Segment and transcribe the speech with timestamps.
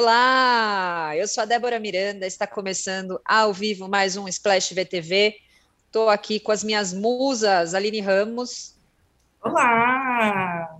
[0.00, 5.34] Olá, eu sou a Débora Miranda, está começando ao vivo mais um Splash VTV.
[5.86, 8.76] Estou aqui com as minhas musas, Aline Ramos.
[9.42, 10.78] Olá!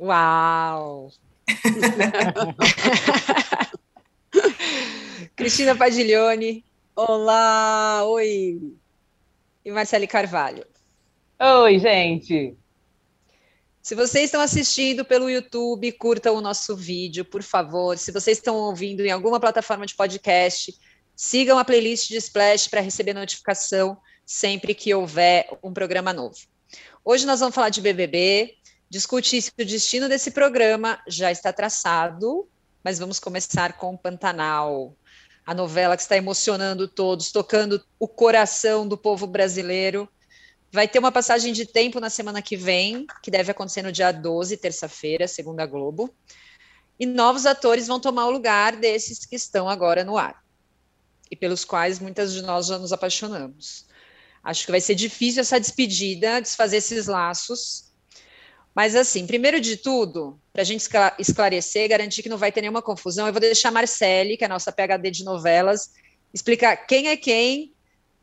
[0.00, 1.10] Uau!
[5.36, 6.64] Cristina Padiglione.
[6.96, 8.72] Olá, oi!
[9.66, 10.64] E Marcele Carvalho.
[11.38, 12.56] Oi, gente!
[13.86, 17.96] Se vocês estão assistindo pelo YouTube, curtam o nosso vídeo, por favor.
[17.96, 20.76] Se vocês estão ouvindo em alguma plataforma de podcast,
[21.14, 26.34] sigam a playlist de Splash para receber notificação sempre que houver um programa novo.
[27.04, 28.56] Hoje nós vamos falar de BBB,
[28.90, 32.48] discutir se o destino desse programa já está traçado,
[32.82, 34.96] mas vamos começar com Pantanal,
[35.46, 40.08] a novela que está emocionando todos, tocando o coração do povo brasileiro.
[40.72, 44.12] Vai ter uma passagem de tempo na semana que vem, que deve acontecer no dia
[44.12, 46.14] 12, terça-feira, segundo a Globo.
[46.98, 50.42] E novos atores vão tomar o lugar desses que estão agora no ar.
[51.30, 53.86] E pelos quais muitas de nós já nos apaixonamos.
[54.42, 57.92] Acho que vai ser difícil essa despedida, desfazer esses laços.
[58.74, 60.86] Mas, assim, primeiro de tudo, para a gente
[61.18, 64.46] esclarecer, garantir que não vai ter nenhuma confusão, eu vou deixar a Marcele, que é
[64.46, 65.90] a nossa PHD de novelas,
[66.32, 67.74] explicar quem é quem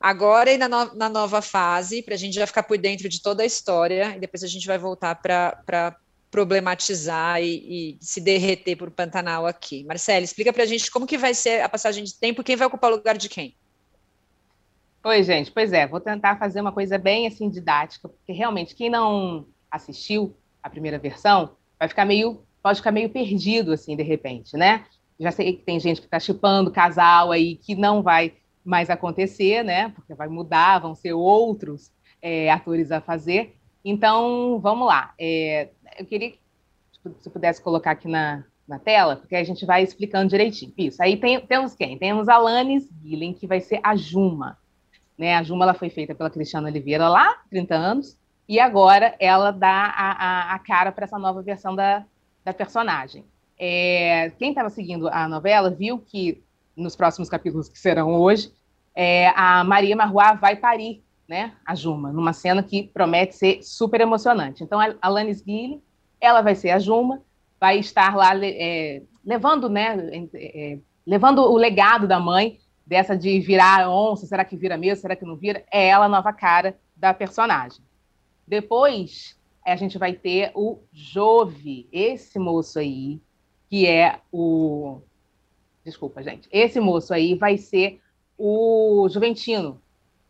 [0.04, 3.22] agora e na, no, na nova fase, para a gente já ficar por dentro de
[3.22, 5.96] toda a história, e depois a gente vai voltar para
[6.30, 9.86] problematizar e, e, se derreter por Pantanal aqui.
[9.86, 12.68] Marcelo, explica para a gente como que vai ser a passagem de tempo, quem vai
[12.68, 13.56] ocupar o lugar de quem?
[15.06, 18.90] Oi, gente, pois é, vou tentar fazer uma coisa bem assim didática, porque realmente quem
[18.90, 24.58] não assistiu a primeira versão vai ficar meio, pode ficar meio perdido assim de repente,
[24.58, 24.86] né?
[25.18, 28.34] Já sei que tem gente que está chipando casal aí que não vai
[28.64, 29.90] mais acontecer, né?
[29.90, 33.56] Porque vai mudar, vão ser outros é, atores a fazer.
[33.84, 35.14] Então, vamos lá.
[35.20, 36.40] É, eu queria que
[37.20, 40.74] se pudesse colocar aqui na, na tela, porque a gente vai explicando direitinho.
[40.78, 41.02] Isso.
[41.04, 41.98] Aí tem, temos quem?
[41.98, 44.58] Temos a Alanis Gillen, que vai ser a Juma.
[45.18, 45.36] Né?
[45.36, 48.18] A Juma ela foi feita pela Cristiana Oliveira lá, 30 anos,
[48.48, 52.06] e agora ela dá a, a, a cara para essa nova versão da,
[52.44, 53.26] da personagem.
[53.58, 56.44] É, quem estava seguindo a novela viu que
[56.76, 58.52] nos próximos capítulos que serão hoje,
[58.96, 64.02] é, a Maria Marroá vai parir né, a Juma, numa cena que promete ser super
[64.02, 64.64] emocionante.
[64.64, 65.82] Então, a Alanis Guille,
[66.20, 67.22] ela vai ser a Juma,
[67.60, 69.96] vai estar lá é, levando, né,
[70.34, 75.16] é, levando o legado da mãe, dessa de virar onça, será que vira mesmo, será
[75.16, 75.64] que não vira?
[75.72, 77.82] É ela a nova cara da personagem.
[78.46, 83.22] Depois, a gente vai ter o Jove, esse moço aí,
[83.70, 85.02] que é o
[85.84, 86.48] desculpa, gente.
[86.52, 88.00] Esse moço aí vai ser
[88.38, 89.82] o Juventino,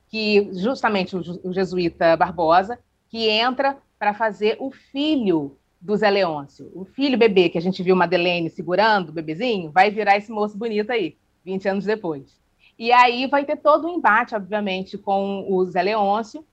[0.09, 6.72] que justamente o, jesuíta Barbosa, que entra para fazer o filho do Zé Leôncio.
[6.74, 10.58] O filho bebê que a gente viu Madeleine segurando, o bebezinho, vai virar esse moço
[10.58, 12.40] bonito aí, 20 anos depois.
[12.78, 16.46] E aí vai ter todo um embate, obviamente, com o Zé Leôncio,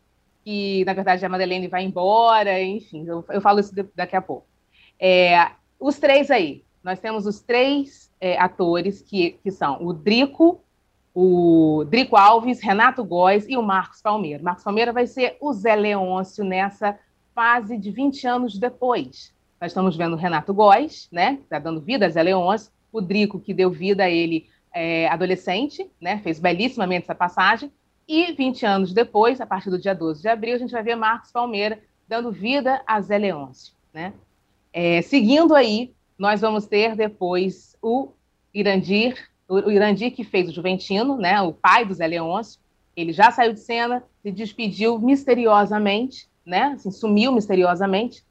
[0.45, 4.47] que na verdade a Madeleine vai embora, enfim, eu, eu falo isso daqui a pouco.
[4.99, 10.63] É, os três aí, nós temos os três é, atores que, que são o Drico,
[11.15, 14.43] o Drico Alves, Renato Góes e o Marcos Palmeira.
[14.43, 16.99] Marcos Palmeira vai ser o Zé Leôncio nessa
[17.35, 19.35] fase de 20 anos depois.
[19.61, 23.01] Nós estamos vendo o Renato Góes, né, que está dando vida a Zé Leôncio, o
[23.01, 27.71] Drico, que deu vida a ele é, adolescente, né, fez belíssimamente essa passagem,
[28.07, 30.97] e 20 anos depois, a partir do dia 12 de abril, a gente vai ver
[30.97, 33.75] Marcos Palmeira dando vida a Zé Leôncio.
[33.93, 34.13] Né?
[34.73, 38.13] É, seguindo aí, nós vamos ter depois o
[38.53, 42.61] Irandir, o Irandir que fez o Juventino, né, o pai do Zé Leôncio,
[42.97, 48.25] ele já saiu de cena, se despediu misteriosamente, né, assim, sumiu misteriosamente,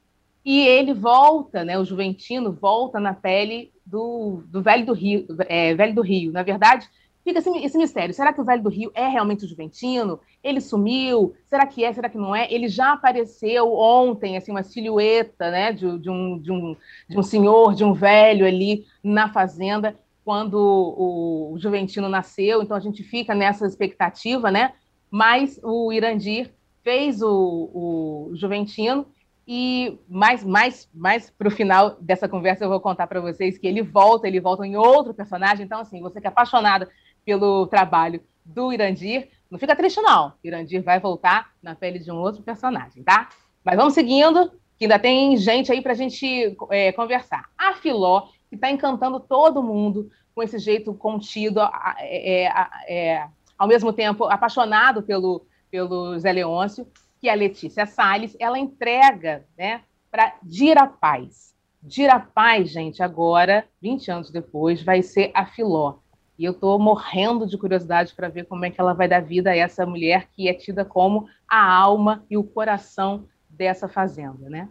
[0.44, 5.74] e ele volta, né, o Juventino volta na pele do, do Velho do Rio, é,
[5.74, 6.32] Velho do Rio.
[6.32, 6.88] Na verdade,
[7.22, 8.14] fica esse, esse, mistério.
[8.14, 10.18] Será que o Velho do Rio é realmente o Juventino?
[10.42, 11.34] Ele sumiu?
[11.46, 11.92] Será que é?
[11.92, 12.50] Será que não é?
[12.50, 16.76] Ele já apareceu ontem, assim, uma silhueta, né, de, de, um, de, um,
[17.08, 19.94] de um senhor, de um velho ali na fazenda,
[20.24, 22.62] quando o, Juventino nasceu.
[22.62, 24.72] Então a gente fica nessa expectativa, né?
[25.10, 26.50] Mas o Irandir
[26.82, 29.06] fez o, o Juventino
[29.46, 33.66] e mais, mais, mais para o final dessa conversa eu vou contar para vocês que
[33.66, 35.64] ele volta, ele volta em outro personagem.
[35.64, 36.88] Então, assim, você que é apaixonada
[37.24, 40.32] pelo trabalho do Irandir, não fica triste, não.
[40.44, 43.28] Irandir vai voltar na pele de um outro personagem, tá?
[43.64, 47.50] Mas vamos seguindo, que ainda tem gente aí para a gente é, conversar.
[47.58, 51.60] A Filó, que está encantando todo mundo com esse jeito contido,
[51.98, 52.44] é,
[52.88, 56.86] é, ao mesmo tempo apaixonado pelo, pelo Zé Leôncio,
[57.20, 61.50] que é a Letícia Salles, ela entrega né, para Dira Paz.
[61.82, 65.98] Dirapaz, gente, agora, 20 anos depois, vai ser a Filó.
[66.38, 69.50] E eu estou morrendo de curiosidade para ver como é que ela vai dar vida
[69.50, 74.68] a essa mulher que é tida como a alma e o coração dessa fazenda, né?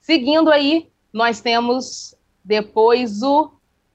[0.00, 3.52] Seguindo aí, nós temos depois o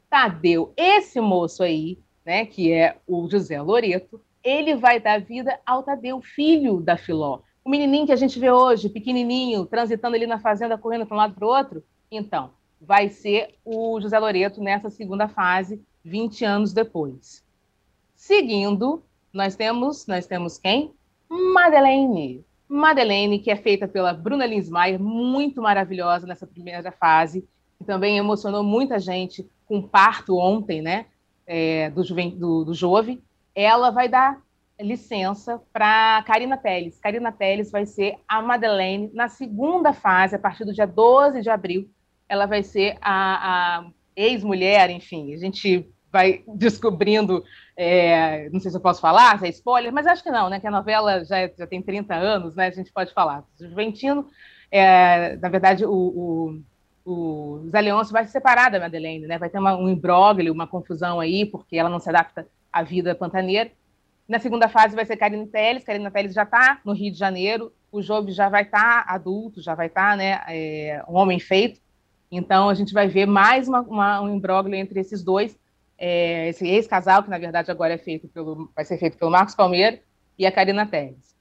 [0.10, 0.74] Tadeu.
[0.76, 6.22] Esse moço aí, né, que é o José Loreto, ele vai dar vida ao Tadeu,
[6.22, 7.42] filho da Filó.
[7.64, 11.18] O menininho que a gente vê hoje, pequenininho, transitando ali na fazenda, correndo para um
[11.18, 11.84] lado para o outro.
[12.10, 17.44] Então, vai ser o José Loreto nessa segunda fase, 20 anos depois.
[18.16, 19.04] Seguindo,
[19.34, 20.94] nós temos, nós temos quem?
[21.30, 22.46] Madeleine.
[22.70, 27.48] Madeleine, que é feita pela Bruna Linsmaier, muito maravilhosa nessa primeira fase,
[27.78, 31.06] que também emocionou muita gente com o parto ontem, né?
[31.46, 33.24] É, do, do, do Jove.
[33.56, 34.42] Ela vai dar
[34.80, 37.00] licença para Karina Teles.
[37.00, 41.50] Karina Teles vai ser a Madeleine na segunda fase, a partir do dia 12 de
[41.50, 41.90] abril.
[42.30, 47.44] Ela vai ser a, a ex-mulher, enfim, a gente vai descobrindo,
[47.76, 50.60] é, não sei se eu posso falar, se é spoiler, mas acho que não, né?
[50.60, 52.68] Que a novela já, é, já tem 30 anos, né?
[52.68, 53.44] A gente pode falar.
[53.60, 54.28] Juventino,
[54.72, 56.62] é, na verdade, o, o,
[57.10, 59.38] o Zé Leôncio vai se separar da Madeleine, né?
[59.38, 63.16] Vai ter uma, um imbróglio, uma confusão aí, porque ela não se adapta à vida
[63.16, 63.72] pantaneira.
[64.28, 65.86] Na segunda fase vai ser Karina Teles.
[65.86, 67.72] Karina Teles já está no Rio de Janeiro.
[67.90, 71.40] O Job já vai estar tá adulto, já vai estar tá, né, é, um homem
[71.40, 71.80] feito.
[72.30, 75.58] Então a gente vai ver mais uma, uma, um imbróglio entre esses dois
[75.98, 79.56] é, esse ex-casal, que na verdade agora é feito pelo, vai ser feito pelo Marcos
[79.56, 80.00] Palmeira
[80.38, 81.36] e a Karina Teles.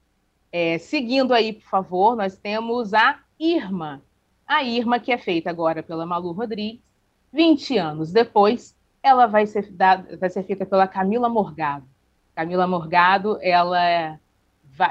[0.51, 4.01] É, seguindo aí, por favor, nós temos a Irma.
[4.47, 6.81] A Irma, que é feita agora pela Malu Rodrigues,
[7.33, 9.69] 20 anos depois, ela vai ser,
[10.19, 11.85] vai ser feita pela Camila Morgado.
[12.35, 14.17] Camila Morgado, ela,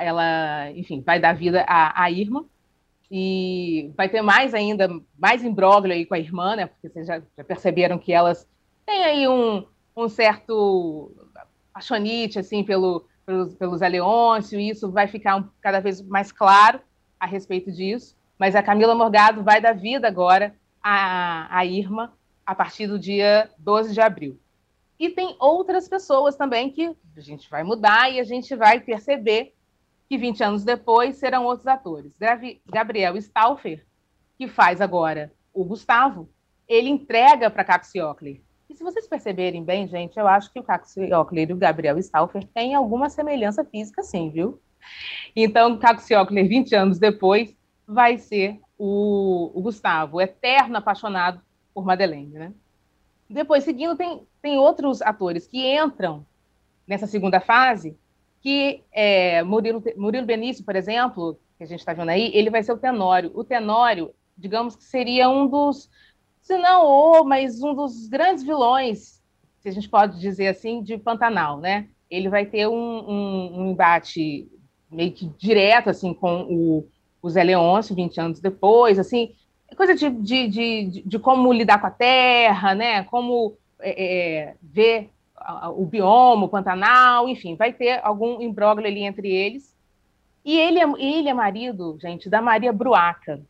[0.00, 2.44] ela enfim, vai dar vida à, à Irma,
[3.10, 6.66] e vai ter mais ainda, mais imbróglio aí com a irmã, né?
[6.66, 8.46] Porque vocês já, já perceberam que elas
[8.84, 9.64] tem aí um,
[9.96, 11.12] um certo
[11.70, 16.32] apaixonite assim, pelo, pelos, pelos Zé Leôncio, e isso vai ficar um, cada vez mais
[16.32, 16.80] claro
[17.18, 18.15] a respeito disso.
[18.38, 22.12] Mas a Camila Morgado vai dar vida agora à, à Irma
[22.44, 24.38] a partir do dia 12 de abril.
[24.98, 29.54] E tem outras pessoas também que a gente vai mudar e a gente vai perceber
[30.08, 32.12] que 20 anos depois serão outros atores.
[32.66, 33.84] Gabriel Stauffer,
[34.38, 36.30] que faz agora o Gustavo,
[36.68, 38.00] ele entrega para Capsi
[38.68, 40.64] e se vocês perceberem bem, gente, eu acho que o
[41.20, 44.60] Ockler e o Gabriel Stauffer têm alguma semelhança física, sim, viu?
[45.34, 45.78] Então,
[46.20, 47.55] Ockler, 20 anos depois,
[47.86, 51.40] vai ser o, o, Gustavo, o eterno apaixonado
[51.72, 52.52] por Madeleine, né?
[53.28, 56.24] Depois, seguindo, tem, tem outros atores que entram
[56.86, 57.96] nessa segunda fase,
[58.40, 62.62] que é, Murilo, Murilo Benício, por exemplo, que a gente está vendo aí, ele vai
[62.62, 63.32] ser o Tenório.
[63.34, 65.90] O Tenório, digamos que seria um dos
[66.46, 69.20] se não o, mas um dos grandes vilões,
[69.58, 71.88] se a gente pode dizer assim, de Pantanal, né?
[72.08, 74.48] Ele vai ter um, um, um embate
[74.88, 76.88] meio que direto, assim, com o,
[77.22, 79.34] o Zé Leôncio, 20 anos depois, assim,
[79.76, 83.04] coisa de, de, de, de como lidar com a terra, né?
[83.04, 85.10] Como é, é, ver
[85.76, 89.74] o bioma, o Pantanal, enfim, vai ter algum imbróglio ali entre eles.
[90.44, 93.40] E ele é, ele é marido, gente, da Maria Bruaca.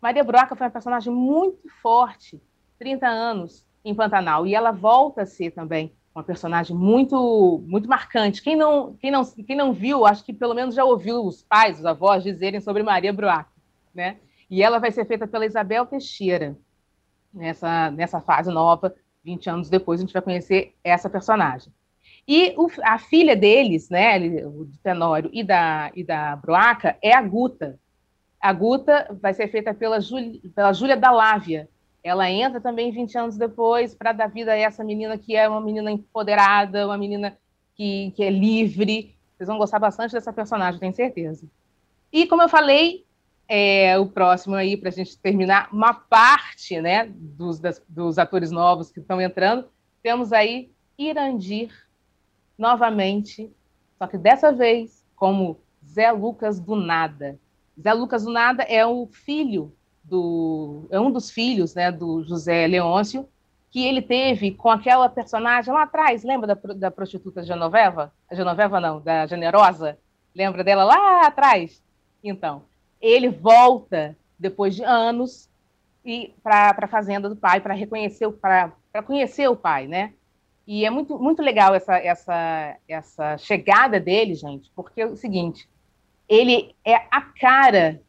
[0.00, 2.40] Maria Broca foi uma personagem muito forte,
[2.78, 8.42] 30 anos em Pantanal, e ela volta a ser também uma personagem muito muito marcante.
[8.42, 11.78] Quem não, quem não, quem não viu, acho que pelo menos já ouviu os pais,
[11.78, 13.50] os avós dizerem sobre Maria Broaca,
[13.94, 14.18] né?
[14.48, 16.56] E ela vai ser feita pela Isabel Teixeira
[17.32, 18.94] nessa nessa fase nova,
[19.24, 21.72] 20 anos depois a gente vai conhecer essa personagem.
[22.26, 27.20] E o, a filha deles, né, o Tenório e da, e da Broaca, é a
[27.20, 27.78] Guta,
[28.40, 31.66] a Guta vai ser feita pela, Júlia, pela Júlia Dalávia.
[32.04, 35.60] Ela entra também 20 anos depois para dar vida a essa menina que é uma
[35.60, 37.34] menina empoderada, uma menina
[37.74, 39.16] que, que é livre.
[39.34, 41.48] Vocês vão gostar bastante dessa personagem, tenho certeza.
[42.12, 43.06] E como eu falei,
[43.48, 48.50] é, o próximo aí, para a gente terminar, uma parte né, dos, das, dos atores
[48.50, 49.66] novos que estão entrando,
[50.02, 51.72] temos aí Irandir,
[52.58, 53.50] novamente,
[53.98, 57.38] só que dessa vez como Zé Lucas do Nada.
[57.80, 62.66] Zé Lucas do Nada é o filho do é um dos filhos, né, do José
[62.66, 63.28] Leôncio,
[63.70, 68.12] que ele teve com aquela personagem lá atrás, lembra da, da prostituta Genoveva?
[68.30, 69.98] A Genoveva não, da Generosa?
[70.34, 71.82] Lembra dela lá atrás?
[72.22, 72.62] Então,
[73.00, 75.48] ele volta depois de anos
[76.04, 78.72] e para a fazenda do pai para reconhecer para
[79.04, 80.12] conhecer o pai, né?
[80.66, 85.68] E é muito, muito legal essa, essa, essa chegada dele, gente, porque é o seguinte:
[86.28, 88.00] ele é a cara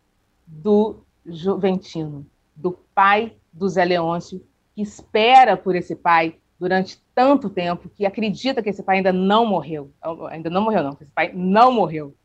[0.45, 2.25] do Juventino.
[2.55, 8.63] do pai do Zé Leôncio, que espera por esse pai durante tanto tempo, que acredita
[8.63, 9.91] que esse pai ainda não morreu.
[10.29, 12.15] Ainda não morreu, não, esse pai não morreu.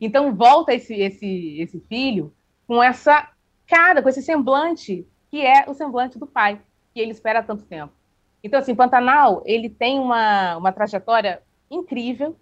[0.00, 2.32] Então volta esse, esse, esse filho
[2.66, 3.30] com essa
[3.66, 6.60] cara, com esse semblante, que é o semblante do pai,
[6.92, 7.92] que ele espera há tanto tempo.
[8.42, 12.36] Então, assim, Pantanal, ele tem uma, uma trajetória incrível,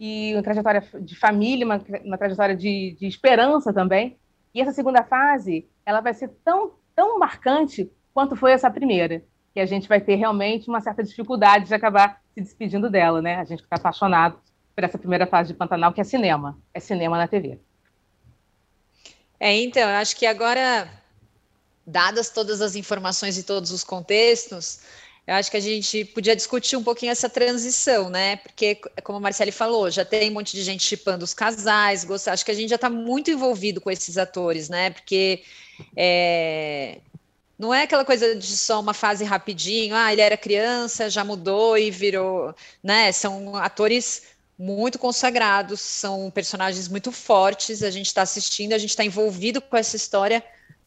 [0.00, 4.16] e uma trajetória de família, uma, uma trajetória de, de esperança também.
[4.54, 9.60] E essa segunda fase, ela vai ser tão, tão marcante quanto foi essa primeira, que
[9.60, 13.36] a gente vai ter realmente uma certa dificuldade de acabar se despedindo dela, né?
[13.36, 14.40] A gente está apaixonado
[14.74, 17.58] por essa primeira fase de Pantanal, que é cinema, é cinema na TV.
[19.38, 20.88] É, então, eu acho que agora,
[21.86, 24.80] dadas todas as informações e todos os contextos,
[25.30, 28.34] eu acho que a gente podia discutir um pouquinho essa transição, né?
[28.38, 32.32] Porque, como a Marcele falou, já tem um monte de gente chipando os casais, gosta,
[32.32, 34.90] acho que a gente já está muito envolvido com esses atores, né?
[34.90, 35.44] Porque
[35.96, 36.98] é,
[37.56, 41.78] não é aquela coisa de só uma fase rapidinho, ah, ele era criança, já mudou
[41.78, 43.12] e virou, né?
[43.12, 44.22] São atores
[44.58, 49.76] muito consagrados, são personagens muito fortes, a gente está assistindo, a gente está envolvido com
[49.76, 50.42] essa história.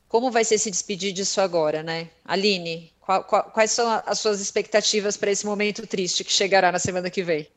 [0.10, 2.10] Como vai ser se despedir disso agora, né?
[2.26, 6.80] Aline, qual, qual, quais são as suas expectativas para esse momento triste que chegará na
[6.80, 7.48] semana que vem?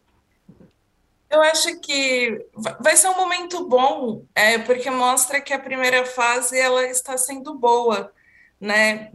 [1.30, 2.46] Eu acho que
[2.80, 7.54] vai ser um momento bom, é, porque mostra que a primeira fase ela está sendo
[7.54, 8.12] boa,
[8.60, 9.10] né?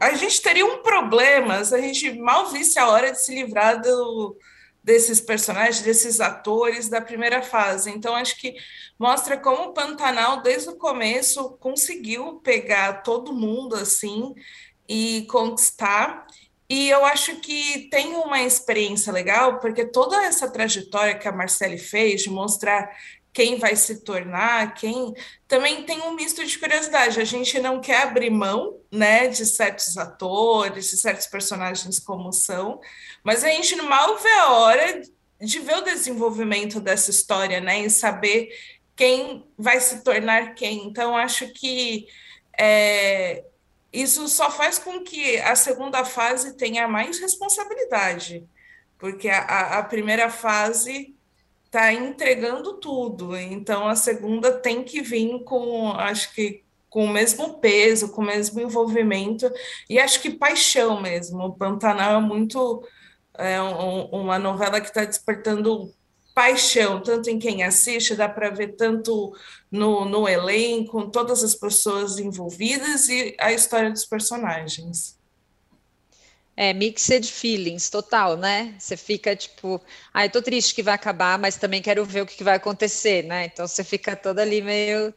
[0.00, 3.80] A gente teria um problema se a gente mal visse a hora de se livrar
[3.80, 4.36] do,
[4.82, 7.90] desses personagens, desses atores da primeira fase.
[7.90, 8.56] Então, acho que
[8.98, 14.34] mostra como o Pantanal, desde o começo, conseguiu pegar todo mundo assim
[14.88, 16.26] e conquistar.
[16.68, 21.78] E eu acho que tem uma experiência legal, porque toda essa trajetória que a Marcele
[21.78, 22.90] fez de mostrar
[23.32, 25.14] quem vai se tornar, quem
[25.48, 27.20] também tem um misto de curiosidade.
[27.20, 32.80] A gente não quer abrir mão, né, de certos atores, de certos personagens como são,
[33.24, 35.02] mas a gente mal vê a hora
[35.40, 38.50] de ver o desenvolvimento dessa história, né, e saber
[38.94, 40.86] quem vai se tornar quem.
[40.86, 42.06] Então acho que
[42.58, 43.44] é,
[43.92, 48.44] isso só faz com que a segunda fase tenha mais responsabilidade,
[48.98, 51.14] porque a, a primeira fase
[51.66, 57.58] está entregando tudo, então a segunda tem que vir com, acho que com o mesmo
[57.58, 59.50] peso, com o mesmo envolvimento,
[59.88, 61.42] e acho que paixão mesmo.
[61.42, 62.86] O Pantanal é muito
[63.34, 65.94] é um, uma novela que está despertando
[66.34, 69.34] paixão, tanto em quem assiste, dá para ver tanto
[69.70, 75.18] no, no elenco, todas as pessoas envolvidas e a história dos personagens.
[76.54, 78.74] É, mixed feelings, total, né?
[78.78, 79.80] Você fica tipo,
[80.12, 83.24] ai, ah, tô triste que vai acabar, mas também quero ver o que, vai acontecer,
[83.24, 83.46] né?
[83.46, 85.14] Então você fica toda ali meio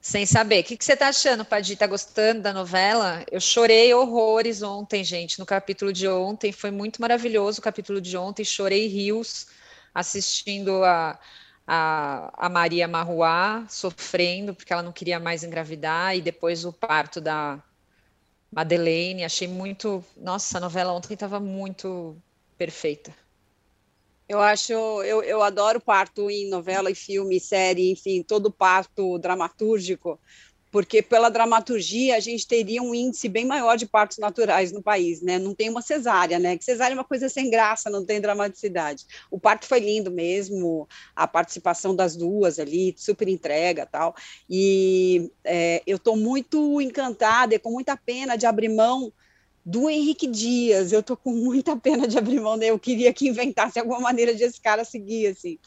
[0.00, 0.60] sem saber.
[0.60, 1.76] O que, que você tá achando, Padi?
[1.76, 3.24] Tá gostando da novela?
[3.30, 6.50] Eu chorei horrores ontem, gente, no capítulo de ontem.
[6.50, 9.46] Foi muito maravilhoso o capítulo de ontem, chorei rios
[9.98, 11.18] assistindo a,
[11.66, 17.20] a, a Maria Marruá sofrendo porque ela não queria mais engravidar e depois o parto
[17.20, 17.62] da
[18.50, 19.24] Madeleine.
[19.24, 20.04] Achei muito.
[20.16, 22.16] Nossa, a novela ontem estava muito
[22.56, 23.14] perfeita.
[24.28, 30.20] Eu acho, eu, eu adoro parto em novela e filme, série, enfim, todo parto dramatúrgico,
[30.70, 35.22] porque pela dramaturgia a gente teria um índice bem maior de partos naturais no país,
[35.22, 35.38] né?
[35.38, 36.56] Não tem uma cesárea, né?
[36.56, 39.06] Que cesárea é uma coisa sem graça, não tem dramaticidade.
[39.30, 44.14] O parto foi lindo mesmo, a participação das duas ali, super entrega tal.
[44.48, 49.12] E é, eu estou muito encantada e com muita pena de abrir mão
[49.68, 50.92] do Henrique Dias.
[50.92, 52.72] Eu estou com muita pena de abrir mão dele.
[52.72, 55.58] Eu queria que inventasse alguma maneira de esse cara seguir, assim,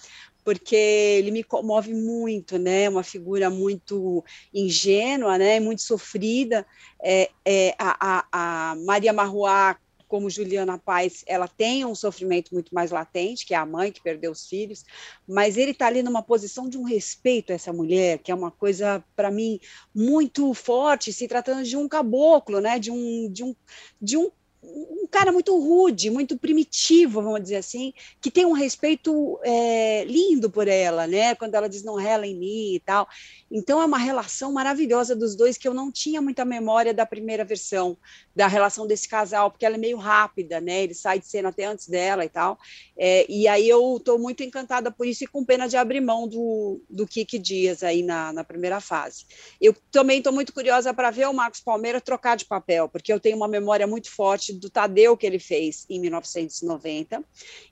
[0.44, 2.90] porque ele me comove muito, né?
[2.90, 5.60] Uma figura muito ingênua, né?
[5.60, 6.66] Muito sofrida.
[7.02, 9.78] É, é, a, a, a Maria Marruá,
[10.12, 14.04] como Juliana Paz, ela tem um sofrimento muito mais latente, que é a mãe que
[14.04, 14.84] perdeu os filhos,
[15.26, 18.52] mas ele está ali numa posição de um respeito a essa mulher, que é uma
[18.52, 19.58] coisa, para mim,
[19.96, 22.78] muito forte, se tratando de um caboclo, né?
[22.78, 23.56] De um, de um,
[24.02, 24.30] de um
[24.64, 30.50] um cara muito rude, muito primitivo, vamos dizer assim, que tem um respeito é, lindo
[30.50, 31.36] por ela, né?
[31.36, 33.08] Quando ela diz não rela em mim e tal.
[33.52, 37.44] Então é uma relação maravilhosa dos dois que eu não tinha muita memória da primeira
[37.44, 37.98] versão
[38.34, 40.84] da relação desse casal, porque ela é meio rápida, né?
[40.84, 42.58] Ele sai de cena até antes dela e tal.
[42.98, 46.28] É, e aí eu estou muito encantada por isso e com pena de abrir mão
[46.28, 49.26] do, do Kiki Dias aí na, na primeira fase.
[49.60, 53.20] Eu também estou muito curiosa para ver o Marcos Palmeira trocar de papel, porque eu
[53.20, 57.24] tenho uma memória muito forte do Tadeu que ele fez em 1990,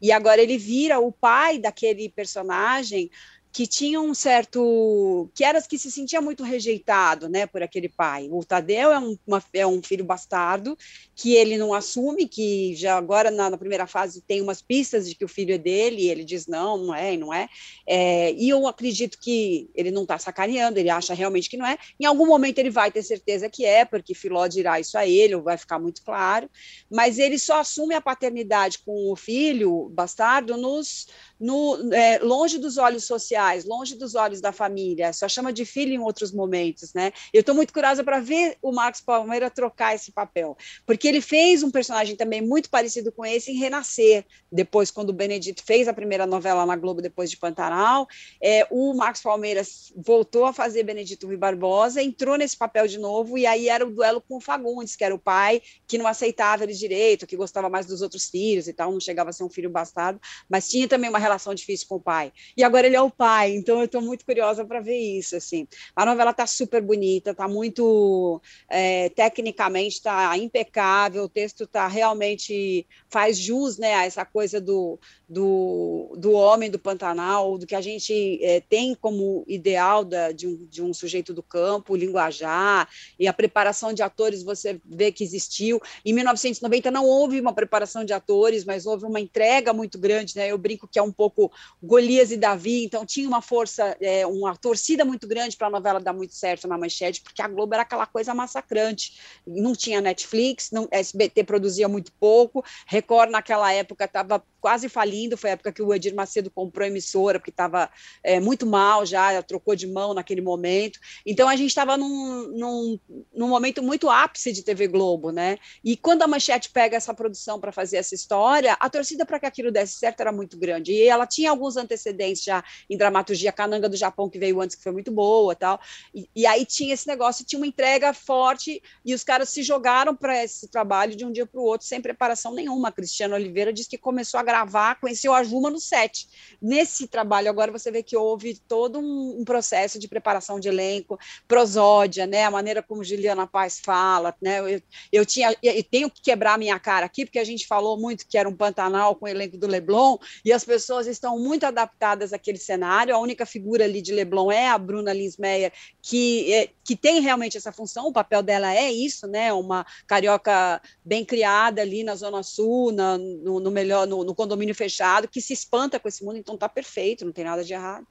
[0.02, 3.10] e agora ele vira o pai daquele personagem
[3.52, 5.30] que tinham um certo.
[5.34, 8.28] que era que se sentia muito rejeitado né, por aquele pai.
[8.32, 10.78] O Tadeu é um, uma, é um filho bastardo
[11.20, 15.14] que ele não assume, que já agora na, na, primeira fase tem umas pistas de
[15.14, 17.50] que o filho é dele, e ele diz não, não é, não é.
[17.86, 21.78] é e eu acredito que ele não está sacaneando, ele acha realmente que não é.
[22.00, 25.36] Em algum momento ele vai ter certeza que é, porque Filó dirá isso a ele,
[25.36, 26.50] ou vai ficar muito claro,
[26.90, 31.08] mas ele só assume a paternidade com o filho bastardo nos
[31.40, 35.94] no, é, longe dos olhos sociais, longe dos olhos da família, só chama de filho
[35.94, 37.12] em outros momentos, né?
[37.34, 41.64] Eu estou muito curiosa para ver o Marcos Palmeira trocar esse papel, porque ele fez
[41.64, 45.94] um personagem também muito parecido com esse em Renascer, depois quando o Benedito fez a
[45.94, 48.08] primeira novela na Globo depois de Pantanal,
[48.42, 53.38] é, o Marcos Palmeiras voltou a fazer Benedito Rui Barbosa, entrou nesse papel de novo
[53.38, 56.64] e aí era o duelo com o Fagundes, que era o pai que não aceitava
[56.64, 59.50] ele direito, que gostava mais dos outros filhos e tal, não chegava a ser um
[59.50, 62.32] filho bastardo, mas tinha também uma relação difícil com o pai.
[62.56, 65.36] E agora ele é o pai, então eu estou muito curiosa para ver isso.
[65.36, 71.88] Assim, a novela está super bonita, está muito é, tecnicamente está impecável, o texto está
[71.88, 77.76] realmente faz jus, né, a essa coisa do, do, do homem do Pantanal, do que
[77.76, 82.90] a gente é, tem como ideal da, de, um, de um sujeito do campo, linguajar
[83.20, 84.42] e a preparação de atores.
[84.42, 85.80] Você vê que existiu.
[86.04, 90.52] Em 1990 não houve uma preparação de atores, mas houve uma entrega muito grande, né?
[90.52, 91.52] Eu brinco que é um pouco
[91.82, 96.00] Golias e Davi, então tinha uma força, é, uma torcida muito grande para a novela
[96.00, 99.20] dar muito certo na manchete, porque a Globo era aquela coisa massacrante.
[99.46, 105.52] Não tinha Netflix, não, SBT produzia muito pouco, Record naquela época estava quase falindo, foi
[105.52, 107.90] a época que o Edir Macedo comprou a emissora, porque estava
[108.24, 111.00] é, muito mal já, trocou de mão naquele momento.
[111.26, 113.00] Então a gente estava num, num,
[113.34, 115.58] num, momento muito ápice de TV Globo, né?
[115.84, 119.46] E quando a Manchete pega essa produção para fazer essa história, a torcida para que
[119.46, 120.92] aquilo desse certo era muito grande.
[120.92, 124.84] E ela tinha alguns antecedentes já em dramaturgia, Cananga do Japão, que veio antes, que
[124.84, 125.80] foi muito boa tal.
[126.14, 130.16] E, e aí tinha esse negócio, tinha uma entrega forte, e os caras se jogaram
[130.16, 132.90] para esse trabalho de um dia para o outro, sem preparação nenhuma.
[132.90, 136.28] A Cristiano Oliveira disse que começou a gravar, conheceu a Juma no set.
[136.60, 141.20] Nesse trabalho, agora você vê que houve todo um, um processo de preparação de elenco,
[141.48, 142.46] prosódia, né?
[142.46, 144.60] A maneira como Juliana Paz fala, né?
[144.60, 144.82] Eu,
[145.12, 148.40] eu tinha, eu tenho que quebrar minha cara aqui, porque a gente falou muito que
[148.40, 152.58] era um Pantanal com o elenco do Leblon, e as pessoas estão muito adaptadas àquele
[152.58, 153.16] cenário.
[153.16, 157.56] A única figura ali de Leblon é a Bruna Linsmeyer, que, é, que tem realmente
[157.56, 159.54] essa função, o papel dela é isso, né?
[159.54, 164.74] Uma carioca bem criada ali na Zona Sul, na, no, no melhor, no, no condomínio
[164.74, 168.08] fechado, que se espanta com esse mundo, então tá perfeito, não tem nada de errado.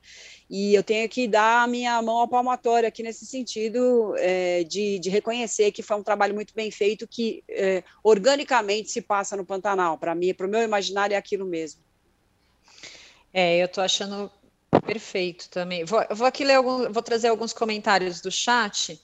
[0.51, 4.99] E eu tenho que dar a minha mão ao palmatório aqui nesse sentido é, de,
[4.99, 9.47] de, reconhecer que foi um trabalho muito bem feito, que é, organicamente se passa no
[9.47, 9.97] Pantanal.
[9.97, 11.81] Para mim, para o meu imaginário, é aquilo mesmo.
[13.33, 14.31] É, eu estou achando
[14.85, 15.83] perfeito também.
[15.87, 19.01] Vou, vou aqui ler vou trazer alguns comentários do chat.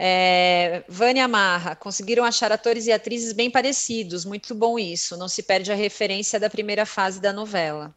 [0.00, 5.42] É, Vânia Marra, conseguiram achar atores e atrizes bem parecidos, muito bom isso, não se
[5.42, 7.92] perde a referência da primeira fase da novela.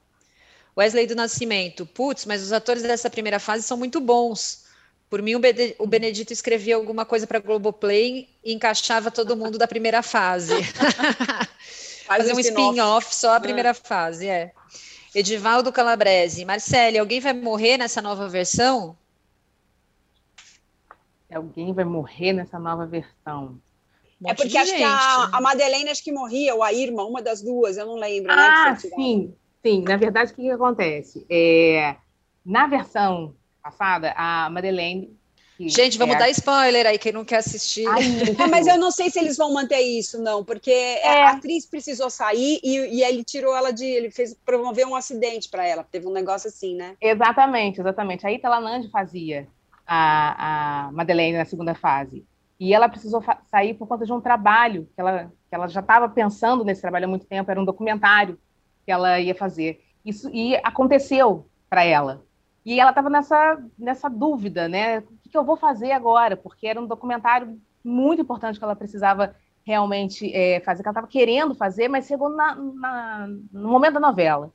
[0.76, 4.64] Wesley do Nascimento, putz, mas os atores dessa primeira fase são muito bons.
[5.12, 5.36] Por mim,
[5.78, 10.54] o Benedito escrevia alguma coisa para Globoplay e encaixava todo mundo da primeira fase.
[12.08, 13.40] Fazer um spin-off só a é.
[13.42, 13.74] primeira é.
[13.74, 14.54] fase, é.
[15.14, 18.98] Edivaldo Calabrese, Marcele, alguém vai morrer nessa nova versão?
[21.36, 23.60] Alguém vai morrer nessa nova versão.
[24.22, 24.80] Um é porque acho gente.
[24.80, 27.96] que a, a Madeleine acho que morria, ou a Irma, uma das duas, eu não
[27.96, 28.36] lembro.
[28.36, 29.34] Né, ah, né, sim,
[29.65, 29.82] sim.
[29.82, 31.26] Na verdade, o que, que acontece?
[31.30, 31.96] É,
[32.46, 35.17] na versão passada, a Madeleine
[35.70, 37.88] Gente, vamos é dar spoiler aí, quem não quer assistir.
[37.88, 38.02] Ai,
[38.39, 41.24] é, mas eu não sei se eles vão manter isso, não, porque é.
[41.24, 43.86] a atriz precisou sair e, e ele tirou ela de.
[43.86, 45.84] Ele fez promover um acidente para ela.
[45.84, 46.96] Teve um negócio assim, né?
[47.00, 48.26] Exatamente, exatamente.
[48.26, 49.48] A Itala Nandi fazia
[49.86, 52.26] a, a Madeleine na segunda fase.
[52.60, 56.08] E ela precisou sair por conta de um trabalho que ela, que ela já estava
[56.08, 58.38] pensando nesse trabalho há muito tempo, era um documentário
[58.86, 59.84] que ela ia fazer.
[60.06, 62.24] Isso e aconteceu para ela.
[62.63, 65.00] E ela estava nessa, nessa dúvida, né?
[65.00, 66.38] O que, que, eu vou fazer agora?
[66.38, 71.08] Porque era um documentário muito importante que ela precisava realmente é, fazer, que ela estava
[71.08, 74.54] querendo fazer, mas chegou na, na, no momento da novela.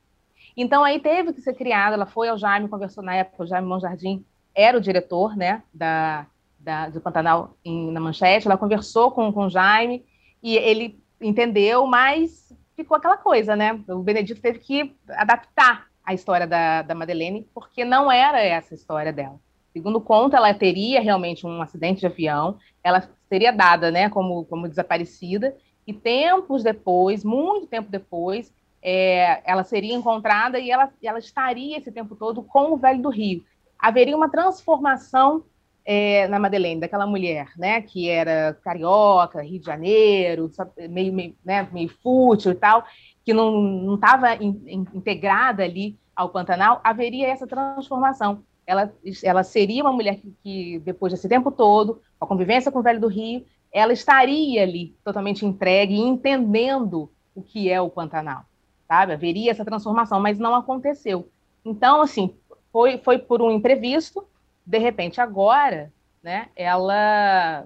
[0.55, 3.67] Então aí teve que ser criada, ela foi ao Jaime, conversou na época, o Jaime
[3.67, 4.25] Monjardim
[4.57, 6.25] era o diretor né, da,
[6.59, 10.03] da, do Pantanal em, na Manchete, ela conversou com, com o Jaime
[10.41, 13.79] e ele entendeu, mas ficou aquela coisa, né?
[13.87, 18.77] O Benedito teve que adaptar a história da, da Madeleine, porque não era essa a
[18.77, 19.39] história dela.
[19.71, 24.67] Segundo conta, ela teria realmente um acidente de avião, ela seria dada né, como, como
[24.67, 31.77] desaparecida, e tempos depois, muito tempo depois, é, ela seria encontrada e ela, ela estaria
[31.77, 33.43] esse tempo todo com o velho do Rio.
[33.79, 35.43] Haveria uma transformação
[35.89, 40.51] é, na Madeleine, daquela mulher, né, que era carioca, Rio de Janeiro,
[40.89, 42.83] meio, meio, né, meio fútil e tal,
[43.23, 48.43] que não estava in, in, integrada ali ao Pantanal, haveria essa transformação.
[48.65, 48.91] Ela,
[49.23, 52.99] ela seria uma mulher que, que, depois desse tempo todo, a convivência com o Velho
[52.99, 58.43] do Rio, ela estaria ali totalmente entregue e entendendo o que é o Pantanal,
[58.89, 59.13] sabe?
[59.13, 61.29] Haveria essa transformação, mas não aconteceu.
[61.63, 62.35] Então, assim,
[62.77, 64.23] foi, foi por um imprevisto,
[64.63, 67.65] de repente, agora, né, ela,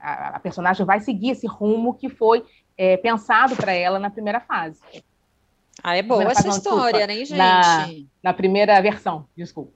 [0.00, 2.44] a, a personagem vai seguir esse rumo que foi
[2.78, 4.78] é, pensado para ela na primeira fase.
[5.82, 7.34] Ah, é boa essa história, né, gente?
[7.34, 7.88] Na,
[8.22, 9.72] na, primeira versão, desculpa.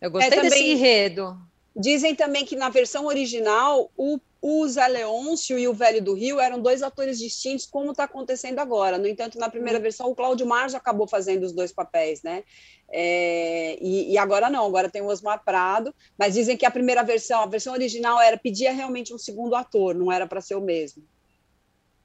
[0.00, 1.38] Eu gostei é, também, desse enredo.
[1.76, 6.38] Dizem também que na versão original, o o Zé Leôncio e o Velho do Rio
[6.38, 8.96] eram dois atores distintos, como está acontecendo agora.
[8.96, 12.44] No entanto, na primeira versão, o Cláudio Marjo acabou fazendo os dois papéis, né?
[12.90, 17.02] É, e, e, agora não, agora tem o Osmar Prado, mas dizem que a primeira
[17.02, 20.60] versão, a versão original era pedia realmente um segundo ator, não era para ser o
[20.60, 21.02] mesmo.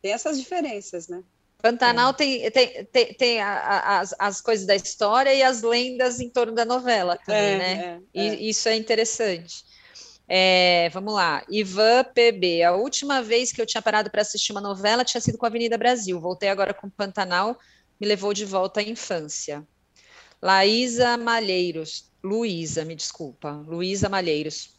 [0.01, 1.23] Tem essas diferenças, né?
[1.61, 2.13] Pantanal é.
[2.13, 6.29] tem, tem, tem, tem a, a, as, as coisas da história e as lendas em
[6.29, 8.01] torno da novela também, é, né?
[8.13, 8.35] É, e é.
[8.35, 9.63] isso é interessante.
[10.27, 12.63] É, vamos lá, Ivan PB.
[12.63, 15.49] A última vez que eu tinha parado para assistir uma novela tinha sido com a
[15.49, 16.19] Avenida Brasil.
[16.19, 17.57] Voltei agora com Pantanal,
[17.99, 19.65] me levou de volta à infância.
[20.41, 24.71] Laísa Malheiros, Luísa, me desculpa, Luísa Malheiros.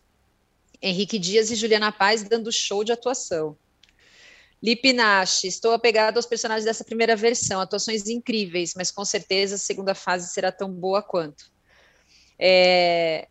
[0.80, 3.56] Henrique Dias e Juliana Paz dando show de atuação.
[4.62, 9.94] Lipinache, estou apegado aos personagens dessa primeira versão, atuações incríveis, mas com certeza a segunda
[9.94, 11.52] fase será tão boa quanto.
[12.38, 13.28] É,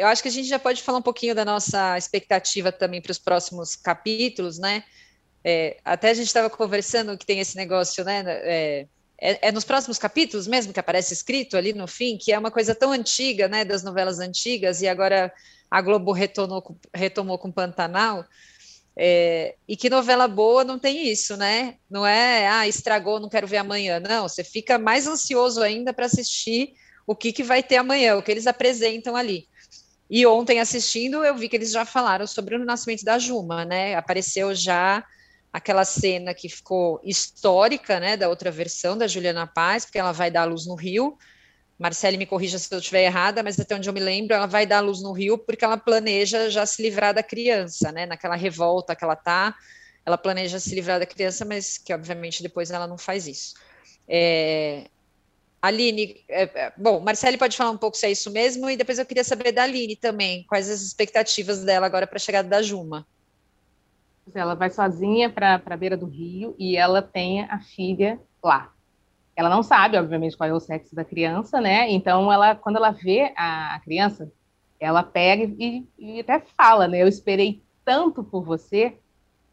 [0.00, 3.12] eu acho que a gente já pode falar um pouquinho da nossa expectativa também para
[3.12, 4.84] os próximos capítulos, né?
[5.44, 8.22] É, até a gente estava conversando que tem esse negócio, né?
[8.26, 8.86] É,
[9.20, 12.50] é, é, nos próximos capítulos mesmo que aparece escrito ali no fim, que é uma
[12.50, 13.64] coisa tão antiga, né?
[13.64, 15.32] Das novelas antigas, e agora
[15.70, 18.24] a Globo retornou, retomou com Pantanal.
[19.00, 21.76] É, e que novela boa não tem isso, né?
[21.88, 24.00] Não é, ah, estragou, não quero ver amanhã.
[24.00, 26.74] Não, você fica mais ansioso ainda para assistir
[27.06, 29.48] o que, que vai ter amanhã, o que eles apresentam ali.
[30.10, 33.94] E ontem, assistindo, eu vi que eles já falaram sobre o nascimento da Juma, né?
[33.94, 35.04] Apareceu já
[35.52, 40.30] aquela cena que ficou histórica, né, da outra versão da Juliana Paz, porque ela vai
[40.30, 41.16] dar luz no Rio.
[41.78, 44.66] Marcele me corrija se eu estiver errada, mas até onde eu me lembro, ela vai
[44.66, 48.04] dar luz no Rio porque ela planeja já se livrar da criança, né?
[48.04, 49.54] Naquela revolta que ela tá,
[50.04, 53.54] ela planeja se livrar da criança, mas que obviamente depois ela não faz isso.
[54.08, 54.86] É,
[55.60, 58.98] Aline, é, é, bom, Marcele pode falar um pouco se é isso mesmo, e depois
[58.98, 62.62] eu queria saber da Aline também, quais as expectativas dela agora para a chegada da
[62.62, 63.06] Juma.
[64.34, 68.72] Ela vai sozinha para a beira do rio e ela tem a filha lá.
[69.34, 71.90] Ela não sabe, obviamente, qual é o sexo da criança, né?
[71.90, 74.30] Então, ela, quando ela vê a, criança,
[74.78, 77.02] ela pega e, e até fala, né?
[77.02, 78.98] Eu esperei tanto por você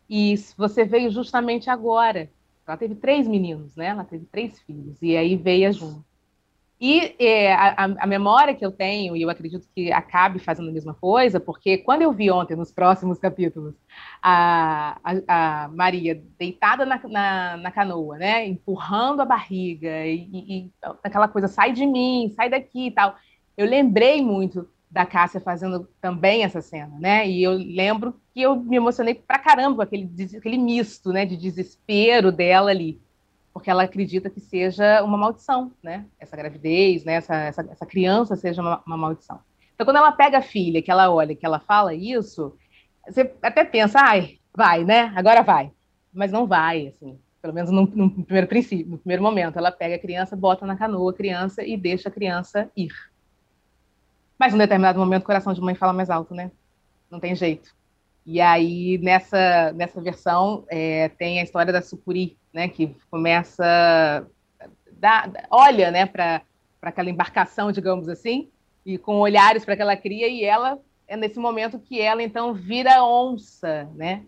[0.09, 2.29] e você veio justamente agora.
[2.67, 3.87] Ela teve três meninos, né?
[3.87, 6.03] Ela teve três filhos, e aí veio a Juma.
[6.79, 10.73] E é, a, a, memória que eu tenho, e eu acredito que acabe fazendo a
[10.73, 13.73] mesma coisa, porque quando eu vi ontem, nos próximos capítulos,
[14.21, 18.45] a, a, a Maria deitada na, na, na, canoa, né?
[18.45, 23.15] Empurrando a barriga, e, e, aquela coisa, sai de mim, sai daqui e tal.
[23.55, 27.27] Eu lembrei muito da Cássia fazendo também essa cena, né?
[27.27, 31.35] E eu lembro que eu me emocionei pra caramba com aquele, aquele misto, né, de
[31.35, 33.01] desespero dela ali,
[33.53, 36.05] porque ela acredita que seja uma maldição, né?
[36.17, 37.15] Essa gravidez, né?
[37.15, 39.37] Essa, essa, essa criança seja uma, uma, maldição.
[39.73, 42.55] Então, quando ela pega a filha, que ela olha, que ela fala isso,
[43.05, 45.11] você até pensa, ai, vai, né?
[45.13, 45.71] Agora vai.
[46.13, 47.19] Mas não vai, assim.
[47.41, 50.77] Pelo menos no, no primeiro princípio, no primeiro momento, ela pega a criança, bota na
[50.77, 52.93] canoa a criança e deixa a criança ir.
[54.37, 56.51] Mas em um determinado momento o coração de mãe fala mais alto, né?
[57.09, 57.73] Não tem jeito.
[58.25, 62.67] E aí, nessa, nessa versão, é, tem a história da Sucuri, né?
[62.67, 64.25] Que começa...
[64.97, 66.41] Dá, olha, né, para
[66.81, 68.49] aquela embarcação, digamos assim,
[68.85, 73.03] e com olhares para aquela cria, e ela é nesse momento que ela, então, vira
[73.03, 74.23] onça, né?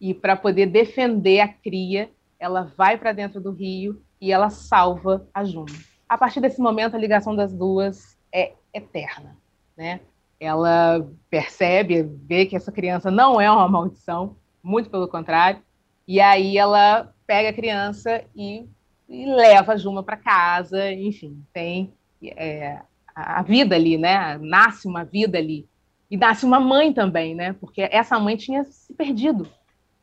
[0.00, 5.26] E para poder defender a cria, ela vai para dentro do rio e ela salva
[5.34, 5.66] a Juma.
[6.08, 9.39] A partir desse momento, a ligação das duas é eterna
[9.76, 10.00] né?
[10.38, 15.60] Ela percebe, vê que essa criança não é uma maldição, muito pelo contrário,
[16.06, 18.66] e aí ela pega a criança e,
[19.08, 21.92] e leva a Juma para casa, enfim, tem
[22.36, 22.80] é,
[23.14, 24.38] a vida ali, né?
[24.38, 25.68] Nasce uma vida ali.
[26.10, 27.52] E nasce uma mãe também, né?
[27.52, 29.48] Porque essa mãe tinha se perdido.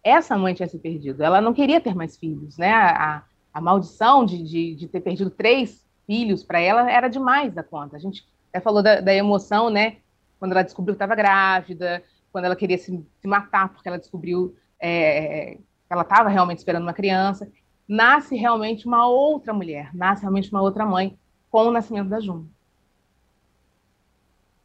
[0.03, 1.21] Essa mãe tinha se perdido.
[1.21, 2.71] Ela não queria ter mais filhos, né?
[2.71, 7.63] A, a maldição de, de, de ter perdido três filhos para ela era demais da
[7.63, 7.97] conta.
[7.97, 9.97] A gente até falou da, da emoção, né?
[10.39, 14.55] Quando ela descobriu que estava grávida, quando ela queria se, se, matar porque ela descobriu
[14.79, 17.49] é, que ela estava realmente esperando uma criança.
[17.87, 21.17] Nasce realmente uma outra mulher, nasce realmente uma outra mãe
[21.49, 22.45] com o nascimento da Juma.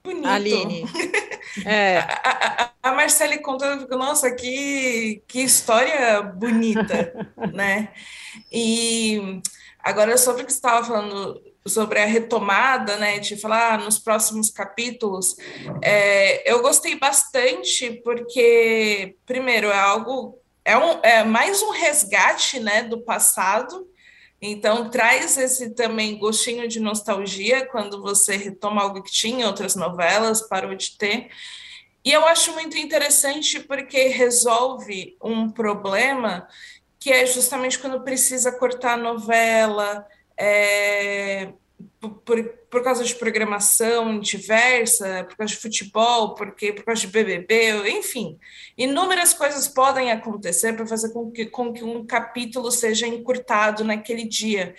[0.05, 0.29] Bonito.
[0.29, 0.85] Aline.
[1.67, 1.99] É.
[1.99, 7.93] A, a, a Marcele conta, nossa, que, que história bonita, né?
[8.51, 9.43] E
[9.79, 14.51] agora, sobre o que você estava falando sobre a retomada, né, de falar nos próximos
[14.51, 15.37] capítulos,
[15.83, 22.83] é, eu gostei bastante porque, primeiro, é algo, é, um, é mais um resgate, né,
[22.83, 23.87] do passado,
[24.45, 30.49] então, traz esse também gostinho de nostalgia quando você retoma algo que tinha outras novelas,
[30.49, 31.31] parou de ter.
[32.05, 36.49] E eu acho muito interessante porque resolve um problema
[36.99, 40.05] que é justamente quando precisa cortar a novela,
[40.43, 41.53] é,
[42.01, 47.89] por, por causa de programação diversa, por causa de futebol, porque, por causa de BBB,
[47.91, 48.37] enfim,
[48.77, 54.25] inúmeras coisas podem acontecer para fazer com que, com que um capítulo seja encurtado naquele
[54.25, 54.75] dia.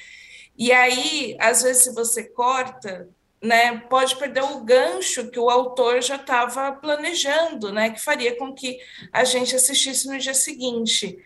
[0.58, 3.08] E aí, às vezes, se você corta,
[3.42, 8.54] né, pode perder o gancho que o autor já estava planejando, né, que faria com
[8.54, 8.80] que
[9.14, 11.18] a gente assistisse no dia seguinte.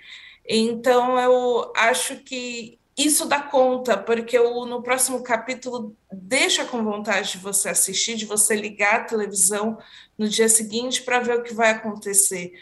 [0.48, 7.34] Então, eu acho que isso dá conta, porque o, no próximo capítulo deixa com vontade
[7.34, 9.78] de você assistir, de você ligar a televisão
[10.18, 12.54] no dia seguinte para ver o que vai acontecer.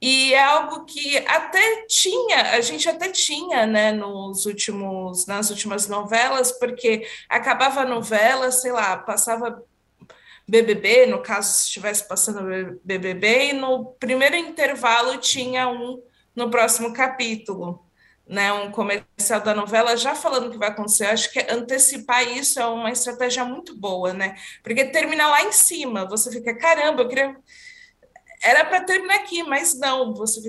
[0.00, 5.88] E é algo que até tinha, a gente até tinha, né, nos últimos, nas últimas
[5.88, 9.64] novelas, porque acabava a novela, sei lá, passava
[10.46, 16.02] BBB, no caso, se estivesse passando BBB, e no primeiro intervalo tinha um
[16.36, 17.87] no próximo capítulo
[18.28, 21.06] né, um comercial da novela já falando o que vai acontecer.
[21.06, 24.36] Eu acho que antecipar isso é uma estratégia muito boa, né?
[24.62, 27.36] Porque termina lá em cima, você fica, caramba, eu queria.
[28.42, 30.40] Era para terminar aqui, mas não, você,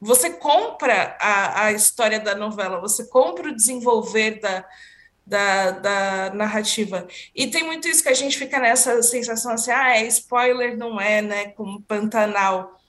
[0.00, 4.66] você compra a, a história da novela, você compra o desenvolver da,
[5.24, 7.06] da, da, narrativa.
[7.34, 11.00] E tem muito isso que a gente fica nessa sensação assim, ah, é spoiler, não
[11.00, 11.48] é, né?
[11.50, 12.80] Como Pantanal.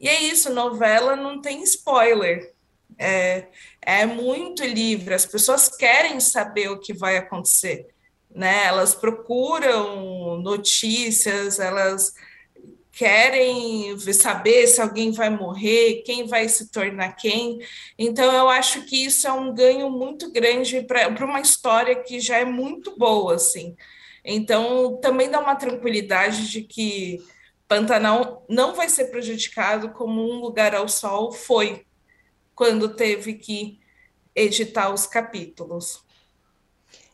[0.00, 2.52] E é isso, novela não tem spoiler.
[2.98, 3.46] É,
[3.80, 7.86] é muito livre, as pessoas querem saber o que vai acontecer,
[8.34, 8.66] né?
[8.66, 12.12] Elas procuram notícias, elas
[12.92, 17.58] querem saber se alguém vai morrer, quem vai se tornar quem.
[17.98, 22.36] Então, eu acho que isso é um ganho muito grande para uma história que já
[22.36, 23.74] é muito boa, assim.
[24.24, 27.24] Então, também dá uma tranquilidade de que
[27.66, 31.86] Pantanal não vai ser prejudicado como um lugar ao sol foi
[32.60, 33.80] quando teve que
[34.36, 36.02] editar os capítulos.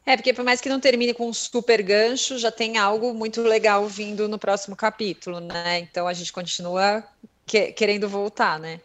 [0.05, 3.41] É, porque por mais que não termine com um super gancho, já tem algo muito
[3.43, 5.79] legal vindo no próximo capítulo, né?
[5.79, 7.07] Então a gente continua
[7.47, 8.81] que, querendo voltar, né?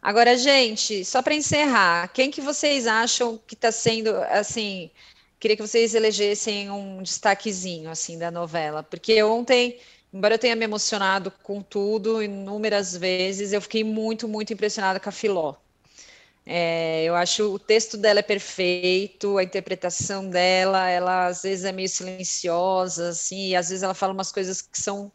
[0.00, 4.92] Agora, gente, só para encerrar, quem que vocês acham que está sendo, assim,
[5.40, 9.80] queria que vocês elegessem um destaquezinho, assim, da novela, porque ontem
[10.12, 15.08] embora eu tenha me emocionado com tudo inúmeras vezes, eu fiquei muito, muito impressionada com
[15.08, 15.54] a Filó.
[16.44, 21.72] É, eu acho o texto dela é perfeito, a interpretação dela, ela às vezes é
[21.72, 25.12] meio silenciosa, assim, e às vezes ela fala umas coisas que são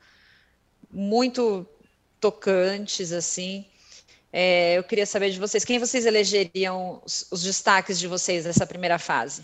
[0.89, 1.67] muito
[2.19, 3.65] tocantes, assim.
[4.31, 8.65] É, eu queria saber de vocês, quem vocês elegeriam os, os destaques de vocês nessa
[8.65, 9.43] primeira fase?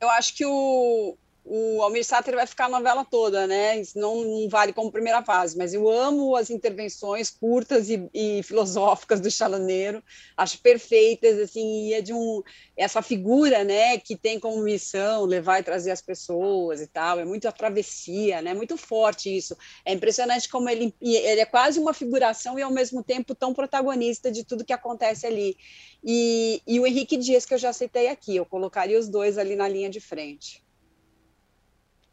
[0.00, 1.16] Eu acho que o,
[1.48, 3.78] o Almir Sater vai ficar a novela toda, né?
[3.80, 8.42] Isso não, não, vale como primeira fase, mas eu amo as intervenções curtas e, e,
[8.42, 10.02] filosóficas do Chalaneiro,
[10.36, 12.42] acho perfeitas, assim, e é de um
[12.76, 17.24] essa figura, né, que tem como missão levar e trazer as pessoas e tal, é
[17.24, 18.52] muito a travessia, né?
[18.52, 19.56] Muito forte isso.
[19.84, 24.32] É impressionante como ele ele é quase uma figuração e ao mesmo tempo tão protagonista
[24.32, 25.56] de tudo que acontece ali.
[26.04, 29.54] E, e o Henrique Dias que eu já citei aqui, eu colocaria os dois ali
[29.54, 30.65] na linha de frente.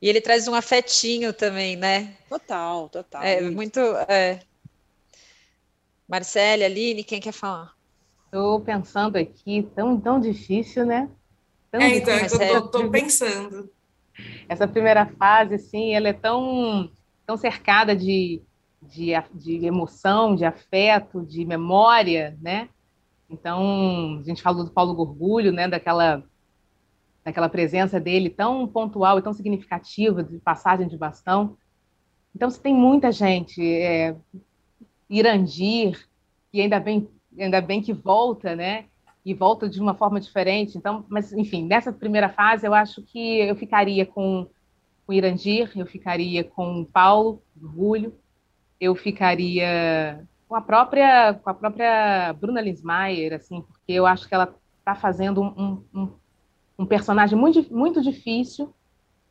[0.04, 2.14] E ele traz um afetinho também, né?
[2.28, 3.24] Total, total.
[3.24, 3.80] É muito.
[4.10, 4.42] É...
[6.06, 7.74] Marcele, Aline, quem quer falar?
[8.26, 11.10] Estou pensando aqui, tão, tão difícil, né?
[11.72, 12.42] Tão é, então, difícil.
[12.42, 13.72] Eu estou pensando.
[14.50, 16.92] Essa primeira fase, assim, ela é tão,
[17.26, 18.42] tão cercada de,
[18.82, 22.68] de, de emoção, de afeto, de memória, né?
[23.30, 25.66] Então, a gente falou do Paulo Gorgulho, né?
[25.66, 26.22] Daquela
[27.26, 31.58] naquela presença dele tão pontual e tão significativa de passagem de bastão.
[32.36, 34.16] Então, se tem muita gente, é,
[35.10, 36.08] Irandir,
[36.52, 37.08] que ainda vem
[37.40, 38.86] ainda bem que volta, né?
[39.26, 40.78] E volta de uma forma diferente.
[40.78, 44.48] Então, mas enfim, nessa primeira fase eu acho que eu ficaria com
[45.08, 48.14] o Irandir, eu ficaria com o Paulo, Julio,
[48.80, 54.36] eu ficaria com a própria com a própria Bruna Linsmeyer, assim, porque eu acho que
[54.36, 56.12] ela está fazendo um, um,
[56.78, 58.74] um, personagem muito, muito difícil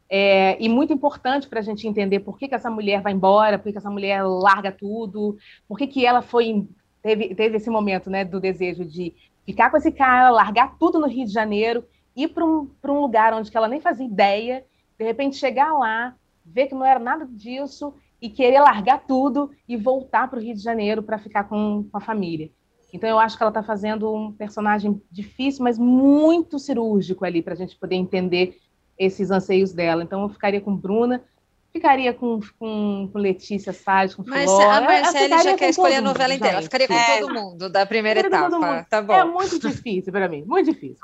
[0.09, 3.59] é, e muito importante para a gente entender por que, que essa mulher vai embora,
[3.59, 6.66] por que, que essa mulher larga tudo, por que, que ela foi
[7.02, 11.09] teve, teve esse momento né, do desejo de ficar com esse cara, largar tudo no
[11.09, 14.64] Rio de Janeiro, ir para um, um lugar onde ela nem fazia ideia,
[14.98, 19.76] de repente chegar lá, ver que não era nada disso e querer largar tudo e
[19.76, 22.50] voltar para o Rio de Janeiro para ficar com, com a família.
[22.92, 27.55] Então, eu acho que ela está fazendo um personagem difícil, mas muito cirúrgico ali, para
[27.55, 28.59] a gente poder entender
[28.98, 30.02] esses anseios dela.
[30.02, 31.24] Então, eu ficaria com Bruna,
[31.72, 36.35] ficaria com, com, com Letícia Salles, com Mas a Marcela já quer escolher a novela
[36.35, 36.57] inteira.
[36.57, 37.20] Ela ficaria com é.
[37.20, 38.87] todo mundo da primeira etapa.
[38.90, 39.14] Tá bom.
[39.14, 41.00] É muito difícil para mim, muito difícil,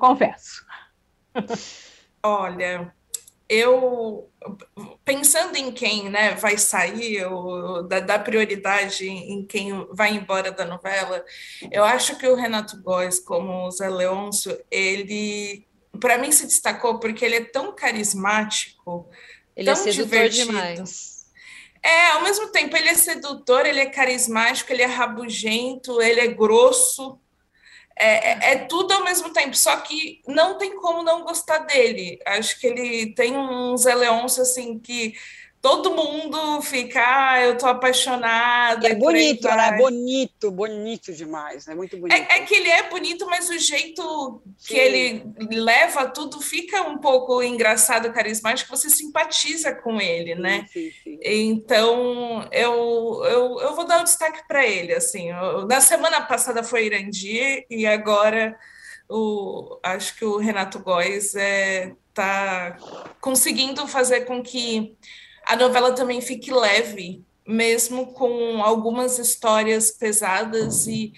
[0.00, 0.66] confesso.
[2.20, 2.92] Olha,
[3.48, 4.30] eu
[5.04, 10.64] pensando em quem né, vai sair, ou, da, da, prioridade em quem vai embora da
[10.64, 11.24] novela,
[11.72, 15.66] eu acho que o Renato Góes, como o Zé Leôncio, ele
[15.98, 19.08] para mim se destacou porque ele é tão carismático,
[19.56, 20.46] ele é tão é sedutor divertido.
[20.46, 21.18] demais.
[21.82, 26.26] É, ao mesmo tempo ele é sedutor, ele é carismático, ele é rabugento, ele é
[26.26, 27.18] grosso,
[27.98, 32.18] é, é, é, tudo ao mesmo tempo, só que não tem como não gostar dele.
[32.26, 35.14] Acho que ele tem uns eleões assim que
[35.60, 38.88] todo mundo fica, ah, eu tô apaixonada.
[38.88, 39.76] É bonito, né?
[39.76, 42.16] Bonito, bonito demais, é muito bonito.
[42.16, 44.74] É, é, que ele é bonito, mas o jeito Sim.
[44.74, 50.66] que ele leva tudo fica um pouco engraçado, carismático, você simpatiza com ele, né?
[50.72, 55.30] Sim, sim, então, eu, eu, eu vou dar o um destaque para ele, assim.
[55.30, 58.56] Eu, na semana passada foi Irandi e agora
[59.08, 62.76] o, acho que o Renato Góes é, tá
[63.20, 64.96] conseguindo fazer com que
[65.48, 71.14] a novela também fique leve, mesmo com algumas histórias pesadas e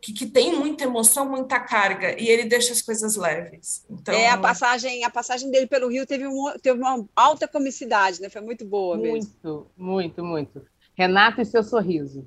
[0.00, 3.84] que, que, tem muita emoção, muita carga, e ele deixa as coisas leves.
[3.90, 8.20] Então, é, a passagem, a passagem dele pelo Rio teve, um, teve uma alta comicidade,
[8.20, 8.28] né?
[8.28, 9.32] Foi muito boa muito, mesmo.
[9.42, 10.66] Muito, muito, muito.
[10.96, 12.24] Renato e seu sorriso.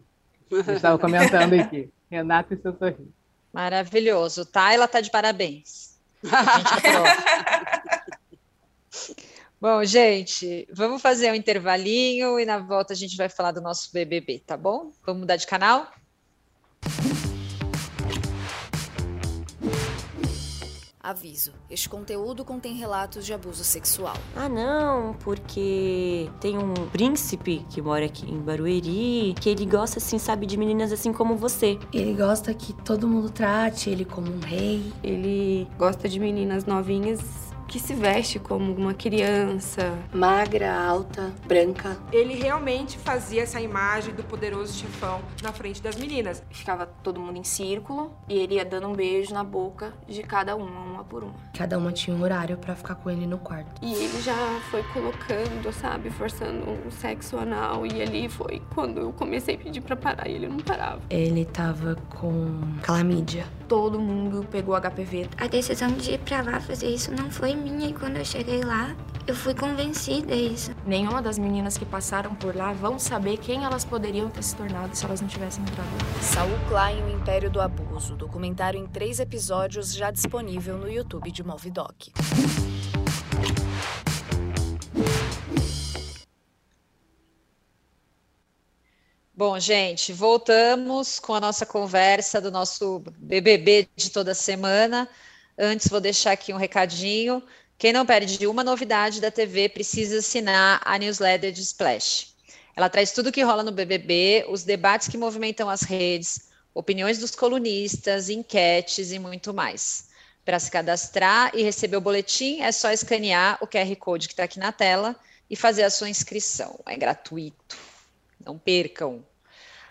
[0.49, 1.89] Eu estava comentando aqui.
[2.09, 3.13] Renato e seu sorriso.
[3.53, 4.73] Maravilhoso, tá?
[4.73, 5.97] Ela tá de parabéns.
[9.61, 13.93] Bom, gente, vamos fazer um intervalinho e na volta a gente vai falar do nosso
[13.93, 14.91] BBB, tá bom?
[15.05, 15.87] Vamos mudar de canal?
[20.99, 24.15] Aviso: este conteúdo contém relatos de abuso sexual.
[24.35, 30.17] Ah, não, porque tem um príncipe que mora aqui em Barueri, que ele gosta, assim,
[30.17, 31.77] sabe, de meninas assim como você.
[31.93, 34.91] Ele gosta que todo mundo trate ele como um rei.
[35.03, 39.97] Ele gosta de meninas novinhas que se veste como uma criança.
[40.13, 41.97] Magra, alta, branca.
[42.11, 46.43] Ele realmente fazia essa imagem do poderoso chefão na frente das meninas.
[46.49, 50.53] Ficava todo mundo em círculo e ele ia dando um beijo na boca de cada
[50.53, 51.33] uma, uma por uma.
[51.57, 53.81] Cada uma tinha um horário para ficar com ele no quarto.
[53.81, 57.85] E ele já foi colocando, sabe, forçando um sexo anal.
[57.85, 60.99] E ali foi quando eu comecei a pedir para parar e ele não parava.
[61.09, 63.45] Ele tava com calamídia.
[63.69, 65.29] Todo mundo pegou HPV.
[65.37, 68.61] A decisão de ir pra lá fazer isso não foi minha e quando eu cheguei
[68.61, 68.95] lá,
[69.27, 70.71] eu fui convencida isso.
[70.85, 74.95] Nenhuma das meninas que passaram por lá vão saber quem elas poderiam ter se tornado
[74.95, 76.21] se elas não tivessem entrado lá.
[76.21, 81.43] Saul Klein, o Império do Abuso, documentário em três episódios já disponível no YouTube de
[81.43, 82.11] Movidoc.
[89.33, 95.09] Bom, gente, voltamos com a nossa conversa do nosso BBB de toda semana.
[95.63, 97.43] Antes, vou deixar aqui um recadinho.
[97.77, 102.33] Quem não perde uma novidade da TV precisa assinar a newsletter de Splash.
[102.75, 107.19] Ela traz tudo o que rola no BBB, os debates que movimentam as redes, opiniões
[107.19, 110.07] dos colunistas, enquetes e muito mais.
[110.43, 114.45] Para se cadastrar e receber o boletim, é só escanear o QR Code que está
[114.45, 115.15] aqui na tela
[115.47, 116.79] e fazer a sua inscrição.
[116.87, 117.77] É gratuito.
[118.43, 119.23] Não percam.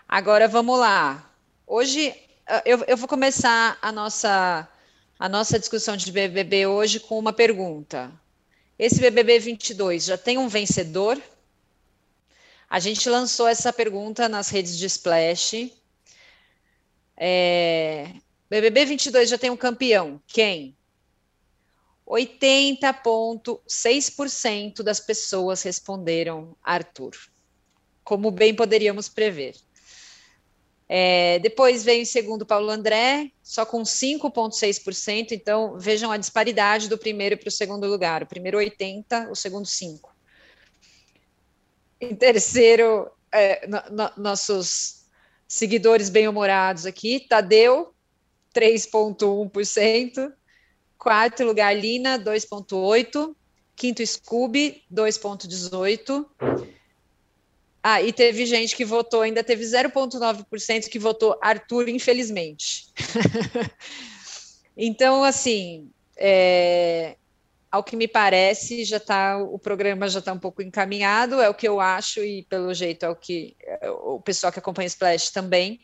[0.05, 1.31] Agora vamos lá.
[1.65, 2.13] Hoje
[2.65, 4.67] eu, eu vou começar a nossa
[5.21, 8.11] a nossa discussão de BBB hoje com uma pergunta.
[8.79, 11.21] Esse BBB 22 já tem um vencedor?
[12.67, 15.69] A gente lançou essa pergunta nas redes de Splash.
[17.15, 18.15] É,
[18.49, 20.19] BBB 22 já tem um campeão.
[20.25, 20.75] Quem?
[22.07, 27.11] 80,6% das pessoas responderam Arthur,
[28.03, 29.55] como bem poderíamos prever.
[30.93, 35.31] É, depois vem em segundo Paulo André, só com 5,6%.
[35.31, 38.23] Então, vejam a disparidade do primeiro para o segundo lugar.
[38.23, 40.13] O primeiro 80, o segundo 5.
[42.01, 45.05] Em terceiro, é, no, no, nossos
[45.47, 47.93] seguidores bem-humorados aqui, Tadeu,
[48.53, 50.33] 3,1%.
[50.97, 53.33] Quarto lugar, Lina, 2,8%.
[53.77, 56.25] Quinto, Scooby, 2,18%.
[57.83, 62.87] Ah, e teve gente que votou, ainda teve 0,9% que votou Arthur, infelizmente.
[64.77, 67.15] então, assim, é,
[67.71, 71.53] ao que me parece, já tá, o programa já está um pouco encaminhado, é o
[71.55, 74.87] que eu acho, e pelo jeito é o que é, o pessoal que acompanha o
[74.87, 75.79] Splash também.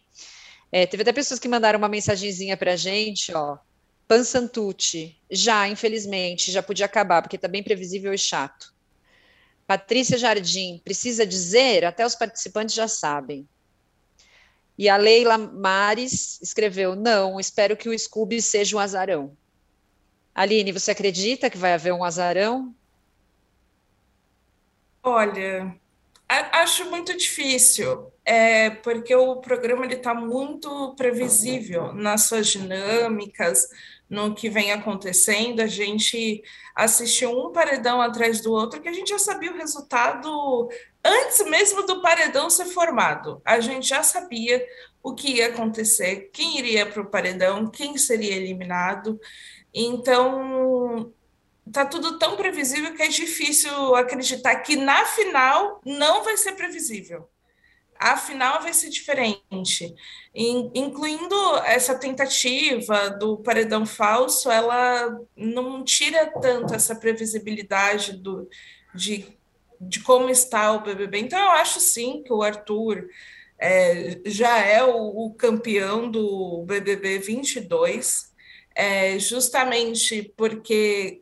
[0.72, 3.58] É, teve até pessoas que mandaram uma mensagenzinha para a gente, ó.
[4.08, 8.74] Pansantucci, já, infelizmente, já podia acabar, porque está bem previsível e chato.
[9.68, 11.84] Patrícia Jardim, precisa dizer?
[11.84, 13.48] Até os participantes já sabem.
[14.78, 19.36] E a Leila Mares escreveu: Não, espero que o Scooby seja um azarão.
[20.34, 22.74] Aline, você acredita que vai haver um azarão?
[25.04, 25.76] Olha,
[26.30, 33.68] acho muito difícil, é, porque o programa está muito previsível nas suas dinâmicas,
[34.10, 35.60] no que vem acontecendo.
[35.60, 36.44] A gente
[36.76, 40.70] assistiu um paredão atrás do outro que a gente já sabia o resultado
[41.04, 43.42] antes mesmo do paredão ser formado.
[43.46, 44.66] A gente já sabia
[45.04, 49.20] o que ia acontecer, quem iria para o paredão, quem seria eliminado.
[49.74, 51.14] Então,
[51.72, 57.30] tá tudo tão previsível que é difícil acreditar que na final não vai ser previsível
[58.00, 59.94] a final vai ser diferente,
[60.34, 61.36] incluindo
[61.66, 68.48] essa tentativa do paredão falso, ela não tira tanto essa previsibilidade do,
[68.94, 69.26] de,
[69.80, 71.20] de como está o BBB.
[71.20, 73.08] Então, eu acho sim que o Arthur
[73.60, 78.32] é, já é o, o, campeão do BBB 22,
[78.76, 81.22] é, justamente porque,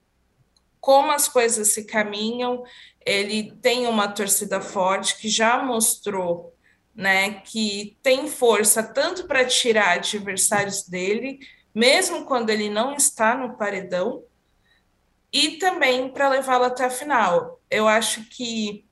[0.81, 2.63] como as coisas se caminham,
[3.05, 6.54] ele tem uma torcida forte que já mostrou
[6.95, 11.39] né, que tem força tanto para tirar adversários dele,
[11.73, 14.23] mesmo quando ele não está no paredão,
[15.31, 17.59] e também para levá-lo até a final.
[17.69, 18.85] Eu acho que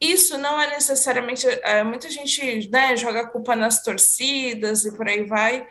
[0.00, 1.46] isso não é necessariamente.
[1.46, 5.68] É, muita gente né, joga a culpa nas torcidas e por aí vai.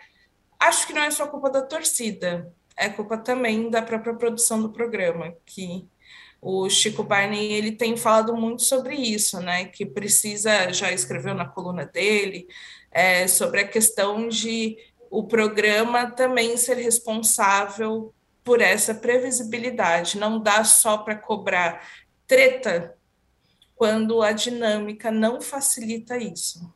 [0.57, 4.71] Acho que não é só culpa da torcida, é culpa também da própria produção do
[4.71, 5.87] programa, que
[6.49, 9.65] o Chico Barney ele tem falado muito sobre isso, né?
[9.65, 12.47] Que precisa, já escreveu na coluna dele,
[12.89, 14.77] é, sobre a questão de
[15.09, 18.13] o programa também ser responsável
[18.45, 20.17] por essa previsibilidade.
[20.17, 21.85] Não dá só para cobrar
[22.25, 22.95] treta
[23.75, 26.73] quando a dinâmica não facilita isso.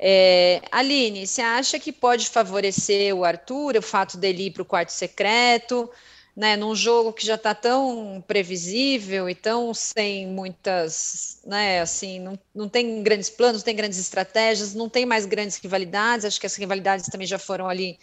[0.00, 4.64] É, Aline, você acha que pode favorecer o Arthur, o fato dele ir para o
[4.64, 5.90] quarto secreto?
[6.38, 12.38] Né, num jogo que já está tão previsível e tão sem muitas, né, assim, não,
[12.54, 16.46] não tem grandes planos, não tem grandes estratégias, não tem mais grandes rivalidades, acho que
[16.46, 17.98] as rivalidades também já foram ali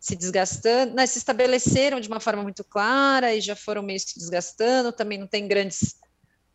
[0.00, 4.18] se desgastando, né, se estabeleceram de uma forma muito clara e já foram meio se
[4.18, 5.94] desgastando, também não tem grandes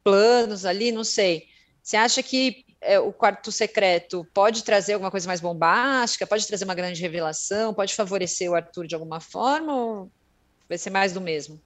[0.03, 1.45] planos ali, não sei.
[1.81, 6.65] Você acha que é, o quarto secreto pode trazer alguma coisa mais bombástica, pode trazer
[6.65, 10.11] uma grande revelação, pode favorecer o Arthur de alguma forma, ou
[10.71, 11.61] Vai ser mais do mesmo?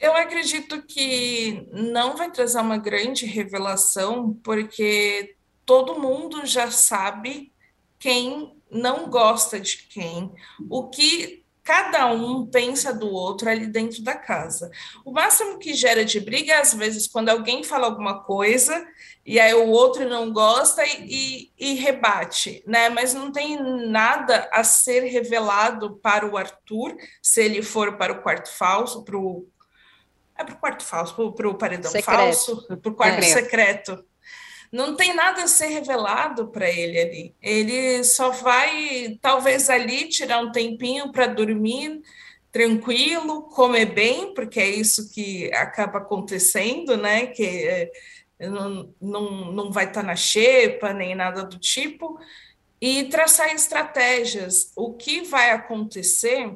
[0.00, 7.52] Eu acredito que não vai trazer uma grande revelação, porque todo mundo já sabe
[7.98, 10.32] quem não gosta de quem,
[10.70, 14.70] o que cada um pensa do outro ali dentro da casa.
[15.04, 18.86] O máximo que gera de briga é, às vezes, quando alguém fala alguma coisa
[19.24, 22.88] e aí o outro não gosta e, e, e rebate, né?
[22.88, 23.56] Mas não tem
[23.88, 29.16] nada a ser revelado para o Arthur, se ele for para o quarto falso, para
[29.16, 29.46] o.
[30.36, 32.18] É para o quarto falso, para o paredão secreto.
[32.18, 33.22] falso, para o quarto é.
[33.22, 34.04] secreto
[34.72, 37.34] não tem nada a ser revelado para ele ali.
[37.42, 42.00] Ele só vai, talvez ali, tirar um tempinho para dormir
[42.50, 47.26] tranquilo, comer bem, porque é isso que acaba acontecendo, né?
[47.26, 47.90] Que é,
[48.40, 52.18] não, não, não vai estar tá na xepa, nem nada do tipo,
[52.80, 54.72] e traçar estratégias.
[54.74, 56.50] O que vai acontecer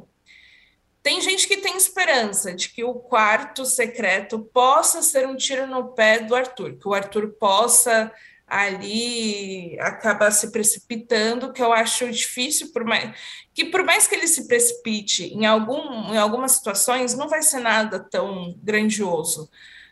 [1.06, 5.92] tem gente que tem esperança de que o quarto secreto possa ser um tiro no
[5.92, 8.10] pé do Arthur, que o Arthur possa
[8.44, 13.16] ali acabar se precipitando, que eu acho difícil, por mais,
[13.54, 17.60] que por mais que ele se precipite em, algum, em algumas situações, não vai ser
[17.60, 19.48] nada tão grandioso,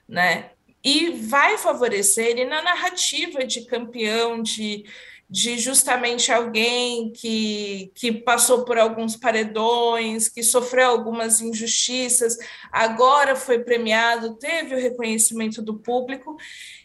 [0.09, 0.51] né?
[0.83, 4.85] E vai favorecer ele na narrativa de campeão, de
[5.29, 12.37] de justamente alguém que, que passou por alguns paredões, que sofreu algumas injustiças,
[12.71, 16.37] agora foi premiado, teve o reconhecimento do público,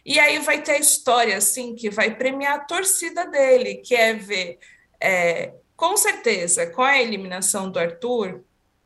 [0.04, 4.14] e aí vai ter a história assim que vai premiar a torcida dele, que é
[4.14, 4.58] ver,
[5.00, 8.44] é, com certeza, com a eliminação do Arthur,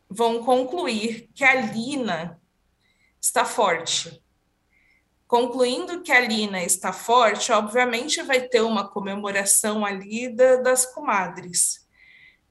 [0.09, 2.40] vão concluir que a Lina
[3.20, 4.24] está forte
[5.27, 11.87] Concluindo que a Lina está forte, obviamente vai ter uma comemoração ali da, das comadres.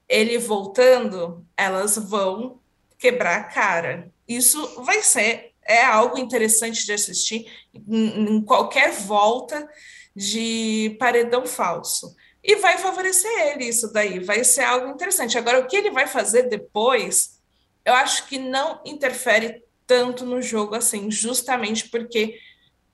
[0.08, 2.60] Ele voltando, elas vão
[2.98, 4.12] quebrar a cara.
[4.28, 9.68] Isso vai ser é algo interessante de assistir em, em qualquer volta
[10.14, 12.14] de paredão falso.
[12.42, 15.38] E vai favorecer ele isso daí, vai ser algo interessante.
[15.38, 17.40] Agora, o que ele vai fazer depois,
[17.84, 22.38] eu acho que não interfere tanto no jogo assim, justamente porque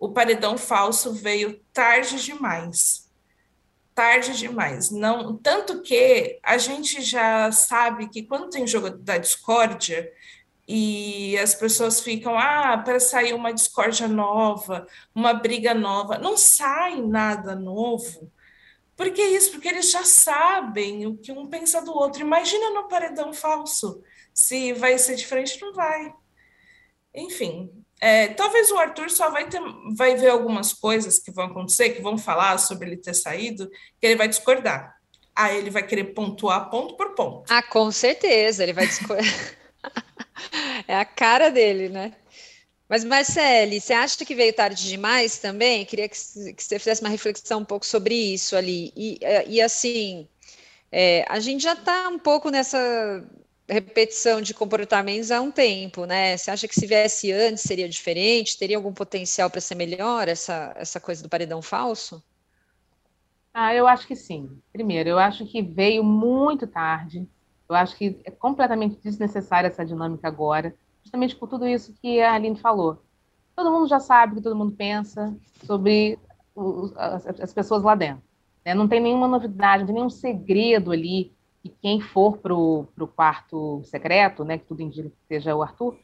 [0.01, 3.07] o paredão falso veio tarde demais.
[3.94, 4.90] Tarde demais.
[4.90, 10.11] Não, tanto que a gente já sabe que quando tem jogo da discórdia
[10.66, 17.03] e as pessoas ficam, ah, para sair uma discórdia nova, uma briga nova, não sai
[17.03, 18.32] nada novo.
[18.96, 19.51] Por que isso?
[19.51, 22.22] Porque eles já sabem o que um pensa do outro.
[22.22, 24.03] Imagina no paredão falso.
[24.32, 26.14] Se vai ser diferente, não vai.
[27.14, 27.70] Enfim,
[28.01, 29.61] é, talvez o Arthur só vai, ter,
[29.94, 33.68] vai ver algumas coisas que vão acontecer, que vão falar sobre ele ter saído,
[34.01, 34.96] que ele vai discordar.
[35.36, 37.44] Aí ele vai querer pontuar ponto por ponto.
[37.53, 39.26] Ah, com certeza, ele vai discordar.
[40.88, 42.14] é a cara dele, né?
[42.88, 45.84] Mas, Marcele, você acha que veio tarde demais também?
[45.84, 46.16] Queria que,
[46.55, 48.92] que você fizesse uma reflexão um pouco sobre isso ali.
[48.96, 50.26] E, e assim,
[50.90, 53.24] é, a gente já está um pouco nessa
[53.71, 56.37] repetição de comportamentos há um tempo, né?
[56.37, 58.59] Você acha que se viesse antes seria diferente?
[58.59, 62.23] Teria algum potencial para ser melhor essa, essa coisa do paredão falso?
[63.55, 64.61] Ah, eu acho que sim.
[64.73, 67.29] Primeiro, eu acho que veio muito tarde.
[67.68, 72.33] Eu acho que é completamente desnecessária essa dinâmica agora, justamente por tudo isso que a
[72.35, 73.03] Aline falou.
[73.55, 76.18] Todo mundo já sabe o que todo mundo pensa sobre
[76.55, 78.23] os, as, as, pessoas lá dentro.
[78.64, 78.75] Né?
[78.75, 83.82] Não tem nenhuma novidade, não tem nenhum segredo ali que quem for para o quarto
[83.84, 85.96] secreto, né, que tudo indica que seja o Arthur,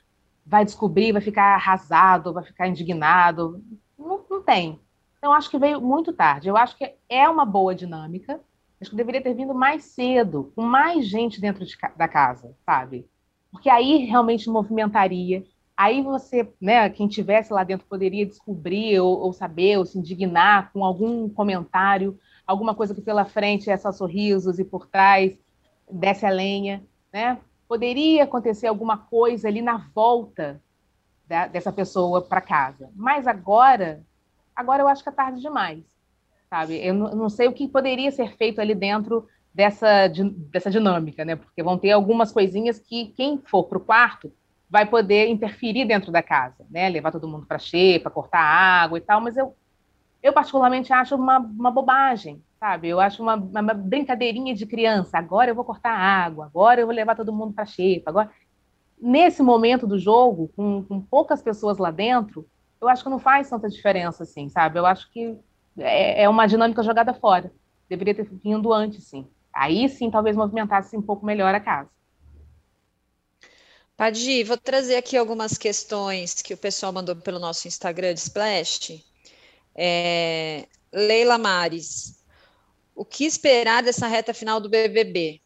[0.44, 3.62] vai descobrir, vai ficar arrasado, vai ficar indignado.
[3.98, 4.78] Não, não tem.
[5.18, 6.48] Então, acho que veio muito tarde.
[6.48, 8.40] Eu acho que é uma boa dinâmica.
[8.80, 13.08] Acho que deveria ter vindo mais cedo, com mais gente dentro de, da casa, sabe?
[13.50, 15.42] Porque aí realmente movimentaria.
[15.74, 20.70] Aí você, né, quem tivesse lá dentro poderia descobrir ou, ou saber, ou se indignar
[20.72, 25.36] com algum comentário, alguma coisa que pela frente é só sorrisos e por trás
[25.90, 26.82] desce a lenha,
[27.12, 27.38] né?
[27.68, 30.60] Poderia acontecer alguma coisa ali na volta
[31.26, 32.90] da, dessa pessoa para casa.
[32.94, 34.02] Mas agora,
[34.54, 35.84] agora eu acho que é tarde demais,
[36.48, 36.76] sabe?
[36.84, 40.08] Eu não, sei o que poderia ser feito ali dentro dessa,
[40.52, 41.36] dessa dinâmica, né?
[41.36, 44.32] Porque vão ter algumas coisinhas que quem for para o quarto
[44.68, 46.88] vai poder interferir dentro da casa, né?
[46.88, 49.54] Levar todo mundo para xepa, cortar água e tal, mas eu,
[50.22, 52.88] eu particularmente acho uma, uma bobagem, sabe?
[52.88, 55.18] Eu acho uma, uma, brincadeirinha de criança.
[55.18, 58.10] Agora eu vou cortar água, agora eu vou levar todo mundo para xepa.
[58.10, 58.30] Agora,
[59.00, 62.46] nesse momento do jogo, com, com, poucas pessoas lá dentro,
[62.80, 64.78] eu acho que não faz tanta diferença, assim, sabe?
[64.78, 65.38] Eu acho que
[65.78, 67.52] é, é uma dinâmica jogada fora.
[67.88, 69.26] Deveria ter vindo antes, sim.
[69.52, 71.90] Aí sim, talvez movimentasse um pouco melhor a casa.
[73.96, 79.02] Padi, vou trazer aqui algumas questões que o pessoal mandou pelo nosso Instagram de Splash.
[79.74, 82.22] É, Leila Mares,
[82.96, 85.42] O que esperar dessa reta final do BBB?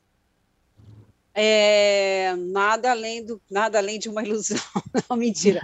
[1.35, 4.59] É, nada além do nada além de uma ilusão,
[5.09, 5.61] não mentira.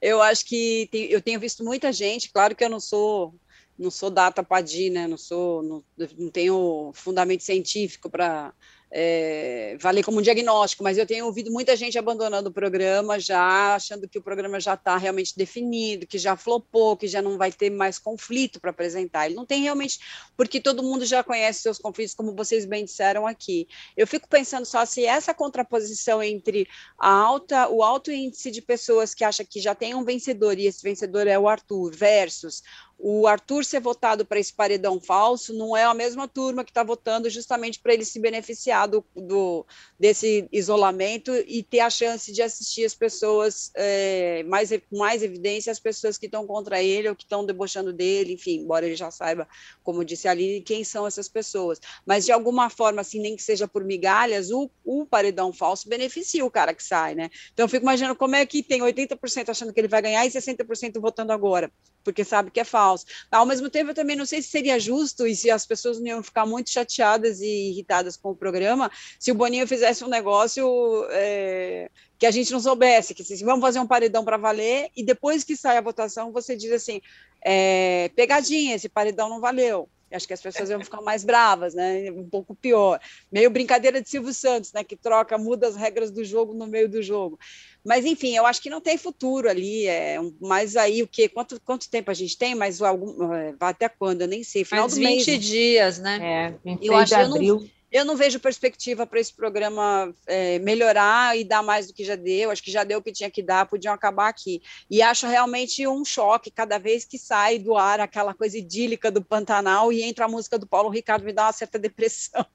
[0.00, 3.34] Eu acho que tem, eu tenho visto muita gente, claro que eu não sou
[3.78, 5.08] não sou data padina, né?
[5.08, 5.84] não sou não,
[6.18, 8.52] não tenho fundamento científico para
[8.92, 13.74] é, valer como um diagnóstico, mas eu tenho ouvido muita gente abandonando o programa já,
[13.74, 17.52] achando que o programa já está realmente definido, que já flopou, que já não vai
[17.52, 19.26] ter mais conflito para apresentar.
[19.26, 20.00] Ele não tem realmente,
[20.36, 23.68] porque todo mundo já conhece seus conflitos, como vocês bem disseram aqui.
[23.96, 26.66] Eu fico pensando só se essa contraposição entre
[26.98, 30.66] a alta, o alto índice de pessoas que acham que já tem um vencedor e
[30.66, 32.62] esse vencedor é o Arthur, versus
[33.02, 36.82] o Arthur ser votado para esse paredão falso não é a mesma turma que está
[36.82, 39.64] votando justamente para ele se beneficiar do, do,
[39.98, 45.72] desse isolamento e ter a chance de assistir as pessoas é, mais com mais evidência,
[45.72, 49.10] as pessoas que estão contra ele ou que estão debochando dele, enfim, embora ele já
[49.10, 49.48] saiba,
[49.82, 51.80] como disse ali, quem são essas pessoas.
[52.04, 56.44] Mas de alguma forma, assim, nem que seja por migalhas, o, o paredão falso beneficia
[56.44, 57.30] o cara que sai, né?
[57.52, 60.30] Então eu fico imaginando como é que tem 80% achando que ele vai ganhar e
[60.30, 61.72] 60% votando agora,
[62.04, 62.89] porque sabe que é falso
[63.30, 66.06] Ao mesmo tempo, eu também não sei se seria justo e se as pessoas não
[66.06, 71.06] iam ficar muito chateadas e irritadas com o programa se o Boninho fizesse um negócio
[71.10, 75.04] é, que a gente não soubesse, que assim, vamos fazer um paredão para valer e
[75.04, 77.00] depois que sai a votação você diz assim,
[77.42, 79.88] é, pegadinha, esse paredão não valeu.
[80.12, 82.10] Acho que as pessoas iam ficar mais bravas, né?
[82.10, 83.00] Um pouco pior.
[83.30, 84.82] Meio brincadeira de Silvio Santos, né?
[84.82, 87.38] Que troca, muda as regras do jogo no meio do jogo.
[87.84, 89.86] Mas, enfim, eu acho que não tem futuro ali.
[89.86, 91.28] É, mas aí o quê?
[91.28, 92.54] Quanto, quanto tempo a gente tem?
[92.54, 94.22] Mas algum, é, vai até quando?
[94.22, 94.64] Eu nem sei.
[94.64, 96.18] Final Mais do 20 mês, dias, né?
[96.20, 97.54] É, 26 eu acho, de abril.
[97.54, 101.92] Eu não, eu não vejo perspectiva para esse programa é, melhorar e dar mais do
[101.92, 102.50] que já deu.
[102.50, 104.62] Acho que já deu o que tinha que dar, podiam acabar aqui.
[104.88, 109.22] E acho realmente um choque cada vez que sai do ar aquela coisa idílica do
[109.22, 112.46] Pantanal e entra a música do Paulo Ricardo, me dá uma certa depressão.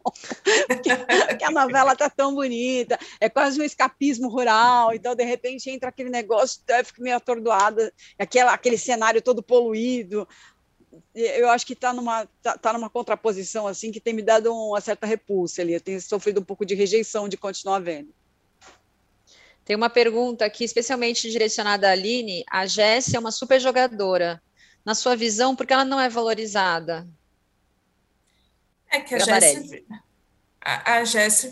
[1.37, 4.93] que a novela está tão bonita, é quase um escapismo rural.
[4.93, 10.27] Então, de repente, entra aquele negócio, eu fico meio atordoada, aquela, aquele cenário todo poluído
[11.13, 14.81] eu acho que está numa, tá, tá, numa contraposição assim que tem me dado uma
[14.81, 15.73] certa repulsa ali.
[15.73, 18.13] Eu tenho sofrido um pouco de rejeição de continuar vendo.
[19.63, 22.43] Tem uma pergunta aqui, especialmente direcionada à Aline.
[22.49, 24.41] A Jéssica é uma super jogadora.
[24.85, 27.07] Na sua visão, por que ela não é valorizada?
[28.89, 29.83] É que a Jéssica
[30.65, 31.03] a, a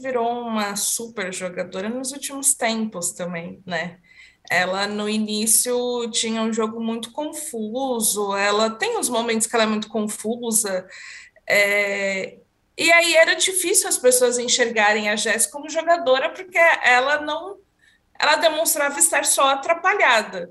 [0.02, 4.00] virou uma super jogadora nos últimos tempos também, né?
[4.50, 9.68] Ela no início tinha um jogo muito confuso, ela tem os momentos que ela é
[9.68, 10.88] muito confusa,
[11.48, 12.38] é,
[12.78, 17.58] e aí era difícil as pessoas enxergarem a Jéssica como jogadora, porque ela não
[18.20, 20.50] ela demonstrava estar só atrapalhada.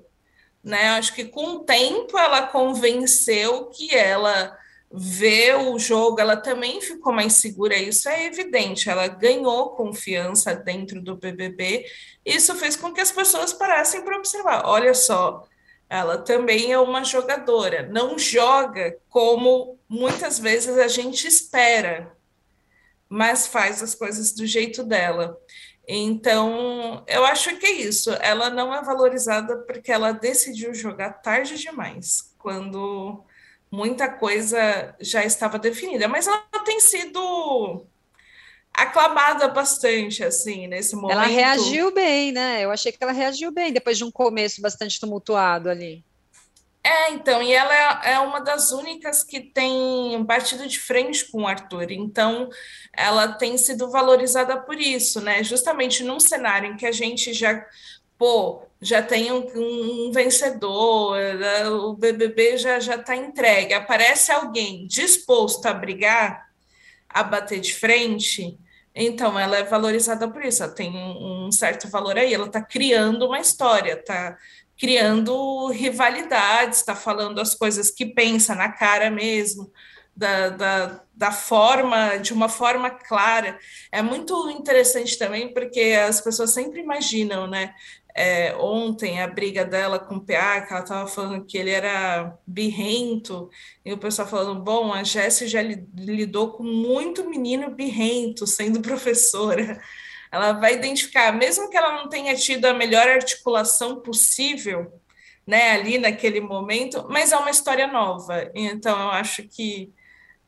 [0.62, 0.90] Né?
[0.90, 4.56] Acho que com o tempo ela convenceu que ela
[4.92, 11.00] vê o jogo, ela também ficou mais segura, isso é evidente, ela ganhou confiança dentro
[11.00, 11.86] do BBB,
[12.24, 15.44] isso fez com que as pessoas parassem para observar, olha só,
[15.88, 22.12] ela também é uma jogadora, não joga como muitas vezes a gente espera,
[23.08, 25.38] mas faz as coisas do jeito dela.
[25.86, 28.10] Então, eu acho que é isso.
[28.22, 33.22] Ela não é valorizada porque ela decidiu jogar tarde demais, quando
[33.72, 37.86] muita coisa já estava definida, mas ela tem sido
[38.72, 41.12] aclamada bastante, assim, nesse momento.
[41.12, 42.62] Ela reagiu bem, né?
[42.62, 46.04] Eu achei que ela reagiu bem depois de um começo bastante tumultuado ali.
[46.84, 47.72] É, então, e ela
[48.04, 52.50] é, é uma das únicas que tem batido de frente com o Arthur, então
[52.92, 55.44] ela tem sido valorizada por isso, né?
[55.44, 57.64] Justamente num cenário em que a gente já
[58.22, 59.48] pô, já tem um,
[60.08, 63.74] um vencedor, né, o BBB já já está entregue.
[63.74, 66.46] Aparece alguém disposto a brigar,
[67.08, 68.56] a bater de frente,
[68.94, 70.62] então ela é valorizada por isso.
[70.62, 72.32] Ela tem um, certo valor aí.
[72.32, 74.38] Ela está criando uma história, está
[74.78, 79.72] criando rivalidades, está falando as coisas que pensa na cara mesmo.
[80.14, 83.58] Da, da, da, forma, de uma forma clara.
[83.90, 87.74] É muito interessante também, porque as pessoas sempre imaginam, né?
[88.14, 92.36] É, ontem a briga dela com o PA, que ela estava falando que ele era
[92.46, 93.48] birrento,
[93.84, 99.80] e o pessoal falando, bom, a Jéssica já lidou com muito menino birrento sendo professora.
[100.30, 104.92] Ela vai identificar, mesmo que ela não tenha tido a melhor articulação possível,
[105.46, 108.50] né, ali naquele momento, mas é uma história nova.
[108.54, 109.92] Então eu acho que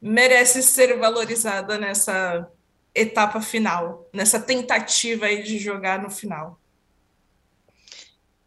[0.01, 2.49] merece ser valorizada nessa
[2.95, 6.61] etapa final, nessa tentativa aí de jogar no final.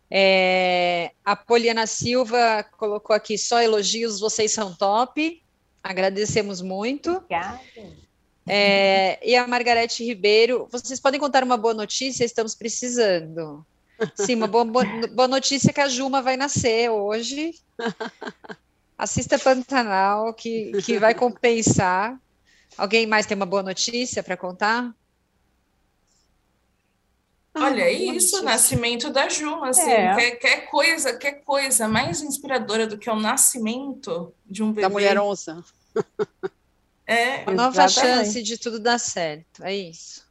[0.10, 5.41] É, a Poliana Silva colocou aqui só elogios, vocês são top.
[5.84, 7.12] Agradecemos muito.
[7.12, 7.60] Obrigada.
[8.49, 12.24] É, e a Margarete Ribeiro, vocês podem contar uma boa notícia?
[12.24, 13.66] Estamos precisando.
[14.16, 17.55] Sim, uma boa, boa notícia é que a Juma vai nascer hoje.
[18.97, 22.18] Assista Pantanal, que, que vai compensar.
[22.78, 24.93] Alguém mais tem uma boa notícia para contar?
[27.60, 30.16] Olha, é isso, o nascimento da Juma, assim, é.
[30.16, 34.82] quer, quer, coisa, quer coisa mais inspiradora do que o nascimento de um bebê.
[34.82, 35.64] Da mulher onça.
[37.05, 38.26] É, uma nova exatamente.
[38.26, 40.28] chance de tudo dar certo, é isso.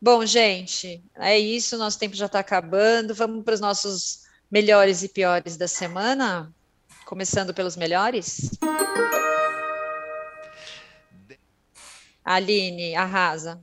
[0.00, 3.14] Bom, gente, é isso, nosso tempo já está acabando.
[3.14, 6.52] Vamos para os nossos melhores e piores da semana,
[7.06, 8.50] começando pelos melhores.
[12.22, 13.60] Aline, arrasa.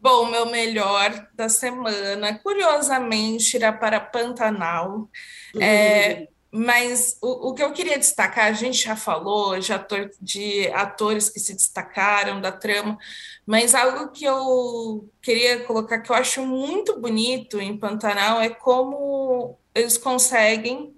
[0.00, 5.08] Bom, meu melhor da semana, curiosamente, irá para Pantanal.
[5.54, 5.62] Uhum.
[5.62, 10.68] É, mas o, o, que eu queria destacar, a gente já falou de, ator, de
[10.68, 12.96] atores que se destacaram da trama,
[13.44, 19.58] mas algo que eu queria colocar que eu acho muito bonito em Pantanal é como
[19.74, 20.94] eles conseguem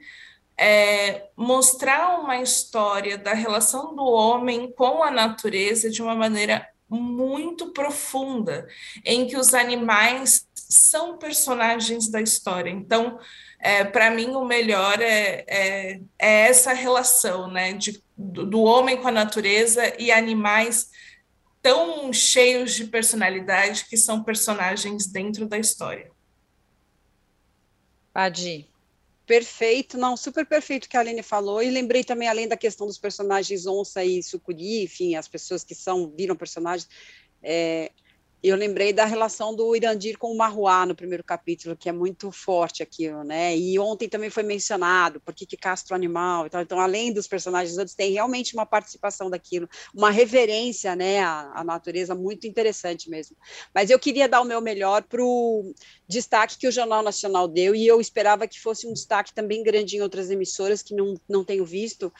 [0.56, 7.72] é, mostrar uma história da relação do homem com a natureza de uma maneira muito
[7.72, 8.66] profunda,
[9.04, 12.70] em que os animais são personagens da história.
[12.70, 13.18] Então,
[13.58, 18.96] é, para mim, o melhor é, é, é, essa relação né, de, do, do homem
[18.96, 20.88] com a natureza e animais
[21.62, 26.10] tão cheios de personalidade que são personagens dentro da história.
[28.12, 28.69] Padi.
[29.30, 32.98] Perfeito, não, super perfeito que a Aline falou, e lembrei também, além da questão dos
[32.98, 36.88] personagens onça e sucuri, enfim, as pessoas que são, viram personagens,
[37.40, 37.92] é,
[38.42, 42.32] eu lembrei da relação do Irandir com o Marruá no primeiro capítulo, que é muito
[42.32, 43.56] forte aquilo, né?
[43.56, 46.62] E ontem também foi mencionado por que, que castra o animal e tal.
[46.62, 51.64] Então, além dos personagens outros, tem realmente uma participação daquilo, uma reverência, né, à, à
[51.64, 53.36] natureza muito interessante mesmo.
[53.74, 55.74] Mas eu queria dar o meu melhor para o
[56.08, 59.96] destaque que o Jornal Nacional deu, e eu esperava que fosse um destaque também grande
[59.96, 62.12] em outras emissoras que não, não tenho visto,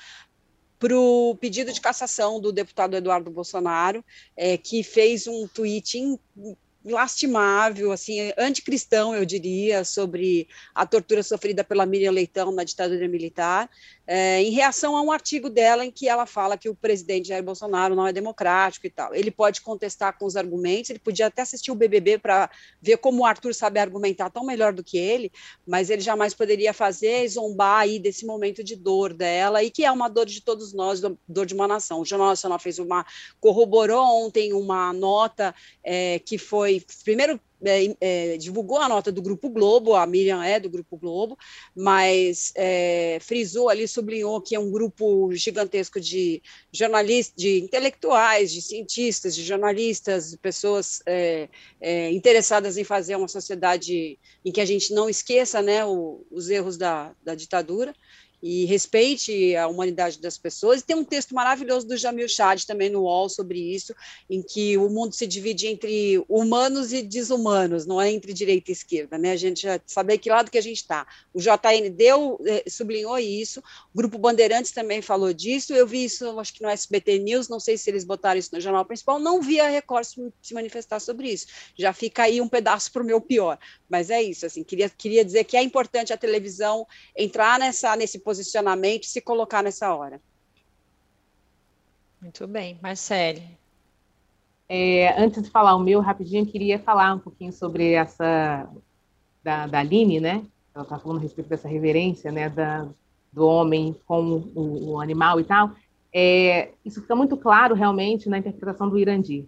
[0.80, 4.02] para o pedido de cassação do deputado Eduardo Bolsonaro,
[4.34, 6.18] é, que fez um tweet
[6.82, 13.68] lastimável, assim, anticristão, eu diria, sobre a tortura sofrida pela Miriam Leitão na ditadura militar,
[14.12, 17.44] é, em reação a um artigo dela em que ela fala que o presidente Jair
[17.44, 19.14] Bolsonaro não é democrático e tal.
[19.14, 22.50] Ele pode contestar com os argumentos, ele podia até assistir o BBB para
[22.82, 25.30] ver como o Arthur sabe argumentar tão melhor do que ele,
[25.64, 29.92] mas ele jamais poderia fazer zombar aí desse momento de dor dela, e que é
[29.92, 32.00] uma dor de todos nós, dor de uma nação.
[32.00, 33.06] O Jornal Nacional fez uma,
[33.38, 35.54] corroborou ontem uma nota
[35.84, 40.58] é, que foi, primeiro, é, é, divulgou a nota do Grupo Globo, a Miriam é
[40.58, 41.38] do Grupo Globo,
[41.74, 46.42] mas é, frisou ali, sublinhou que é um grupo gigantesco de
[46.72, 51.48] jornalistas, de intelectuais, de cientistas, de jornalistas, pessoas é,
[51.80, 56.48] é, interessadas em fazer uma sociedade em que a gente não esqueça né, o, os
[56.48, 57.94] erros da, da ditadura
[58.43, 60.80] e respeite a humanidade das pessoas.
[60.80, 63.95] E tem um texto maravilhoso do Jamil Chad também no UOL sobre isso,
[64.28, 68.72] em que o mundo se divide entre humanos e desumanos, não é entre direita e
[68.72, 69.32] esquerda, né?
[69.32, 71.07] A gente já saber que lado que a gente está.
[71.34, 73.61] O JN deu, eh, sublinhou isso,
[73.95, 77.61] o Grupo Bandeirantes também falou disso, eu vi isso, acho que no SBT News, não
[77.61, 80.07] sei se eles botaram isso no Jornal Principal, não vi a Record
[80.41, 81.47] se manifestar sobre isso.
[81.76, 83.59] Já fica aí um pedaço para o meu pior.
[83.88, 86.86] Mas é isso, assim, queria, queria dizer que é importante a televisão
[87.16, 90.20] entrar nessa, nesse posicionamento se colocar nessa hora.
[92.22, 93.42] Muito bem, Marcele.
[94.68, 98.68] É, antes de falar o meu, rapidinho, queria falar um pouquinho sobre essa
[99.42, 100.44] da, da Aline, né?
[100.72, 102.86] Ela está falando a respeito dessa reverência, né, da,
[103.32, 105.72] do homem com o, o animal e tal.
[106.14, 109.44] É, isso fica muito claro realmente na interpretação do Irandir.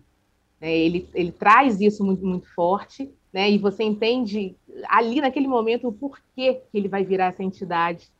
[0.60, 3.48] É, ele, ele traz isso muito, muito forte, né?
[3.48, 4.56] E você entende
[4.88, 8.10] ali naquele momento o porquê que ele vai virar essa entidade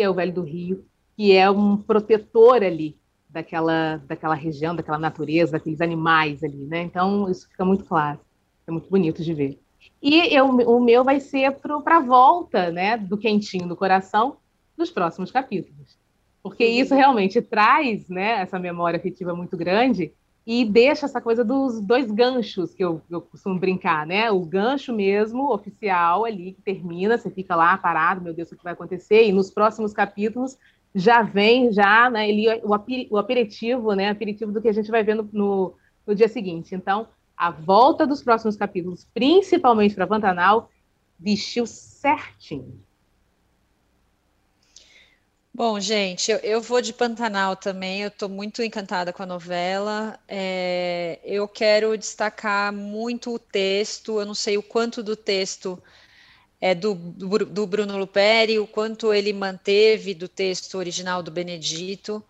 [0.00, 0.82] que é o Velho do Rio,
[1.14, 2.96] que é um protetor ali
[3.28, 6.80] daquela, daquela região, daquela natureza, daqueles animais ali, né?
[6.80, 8.18] Então, isso fica muito claro,
[8.66, 9.60] é muito bonito de ver.
[10.00, 14.38] E eu, o meu vai ser para a volta, né, do quentinho do coração
[14.74, 15.98] dos próximos capítulos.
[16.42, 20.14] Porque isso realmente traz, né, essa memória afetiva muito grande
[20.46, 24.30] e deixa essa coisa dos dois ganchos que eu, eu costumo brincar, né?
[24.30, 28.64] O gancho mesmo, oficial ali, que termina, você fica lá parado, meu Deus, o que
[28.64, 29.26] vai acontecer?
[29.26, 30.56] E nos próximos capítulos
[30.94, 32.70] já vem, já, né, ele, o,
[33.10, 35.74] o aperitivo, né, aperitivo do que a gente vai ver no, no,
[36.06, 36.74] no dia seguinte.
[36.74, 40.68] Então, a volta dos próximos capítulos, principalmente para Pantanal,
[41.18, 42.82] vestiu certinho.
[45.52, 48.02] Bom, gente, eu, eu vou de Pantanal também.
[48.02, 50.18] Eu estou muito encantada com a novela.
[50.28, 54.20] É, eu quero destacar muito o texto.
[54.20, 55.80] Eu não sei o quanto do texto
[56.60, 62.24] é do, do, do Bruno Luperi, o quanto ele manteve do texto original do Benedito,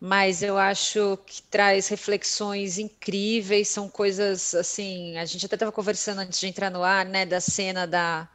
[0.00, 3.68] mas eu acho que traz reflexões incríveis.
[3.68, 5.16] São coisas assim.
[5.18, 8.28] A gente até estava conversando antes de entrar no ar, né, da cena da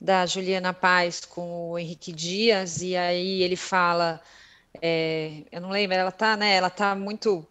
[0.00, 4.20] da Juliana Paz com o Henrique Dias, e aí ele fala,
[4.80, 7.46] é, eu não lembro, ela tá, né, ela tá muito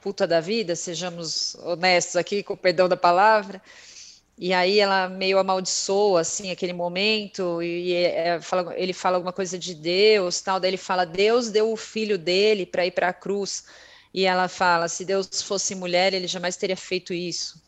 [0.00, 3.60] puta da vida, sejamos honestos aqui, com o perdão da palavra,
[4.38, 9.32] e aí ela meio amaldiçoa, assim, aquele momento, e, e é, fala, ele fala alguma
[9.32, 13.08] coisa de Deus, tal, daí ele fala, Deus deu o filho dele para ir para
[13.08, 13.64] a cruz,
[14.14, 17.60] e ela fala, se Deus fosse mulher, ele jamais teria feito isso.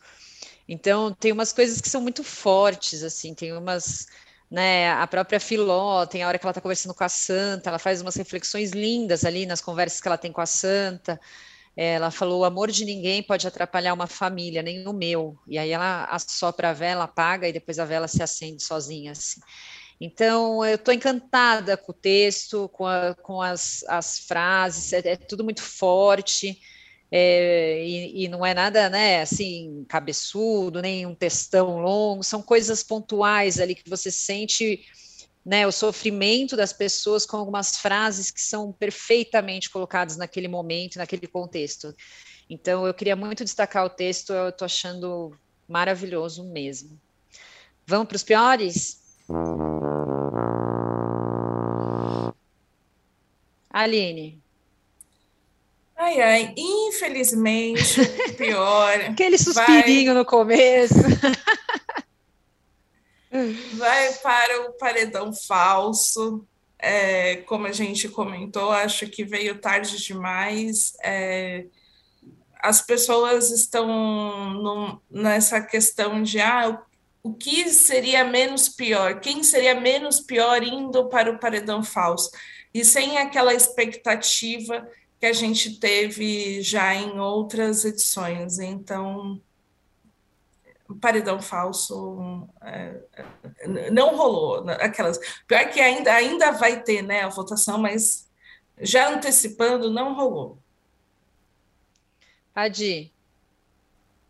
[0.71, 4.05] Então, tem umas coisas que são muito fortes, assim, tem umas,
[4.51, 7.79] né, a própria Filó, tem a hora que ela está conversando com a Santa, ela
[7.79, 11.19] faz umas reflexões lindas ali nas conversas que ela tem com a Santa,
[11.75, 15.71] ela falou, o amor de ninguém pode atrapalhar uma família, nem o meu, e aí
[15.71, 19.41] ela assopra a vela, apaga, e depois a vela se acende sozinha, assim.
[19.99, 25.15] Então, eu estou encantada com o texto, com, a, com as, as frases, é, é
[25.15, 26.61] tudo muito forte,
[27.11, 32.83] é, e, e, não é nada, né, assim, cabeçudo, nem um textão longo, são coisas
[32.83, 34.85] pontuais ali que você sente,
[35.43, 41.25] né, o sofrimento das pessoas com algumas frases que são perfeitamente colocadas naquele momento, naquele
[41.25, 41.95] contexto.
[42.47, 45.35] Então, eu queria muito destacar o texto, eu estou achando
[45.67, 46.99] maravilhoso mesmo.
[47.87, 48.99] Vamos para os piores?
[53.71, 54.41] Aline.
[56.01, 57.99] Ai, ai, infelizmente,
[58.37, 59.01] pior.
[59.11, 60.21] Aquele suspirinho vai...
[60.21, 60.95] no começo.
[63.73, 66.47] vai para o paredão falso.
[66.81, 70.93] É, como a gente comentou, acho que veio tarde demais.
[71.03, 71.65] É,
[72.61, 76.81] as pessoas estão nessa questão de ah,
[77.21, 79.19] o, o que seria menos pior?
[79.19, 82.31] Quem seria menos pior indo para o paredão falso?
[82.73, 84.87] E sem aquela expectativa
[85.19, 88.57] que a gente teve já em outras edições.
[88.59, 89.41] Então,
[91.01, 94.63] paredão falso é, é, não rolou.
[94.63, 98.27] Né, aquelas pior que ainda ainda vai ter, né, a votação, mas
[98.79, 100.57] já antecipando não rolou.
[102.55, 103.11] Adi.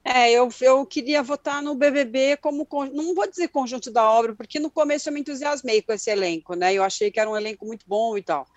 [0.03, 4.59] É, eu, eu queria votar no BBB como, não vou dizer conjunto da obra, porque
[4.59, 6.73] no começo eu me entusiasmei com esse elenco, né?
[6.73, 8.47] Eu achei que era um elenco muito bom e tal.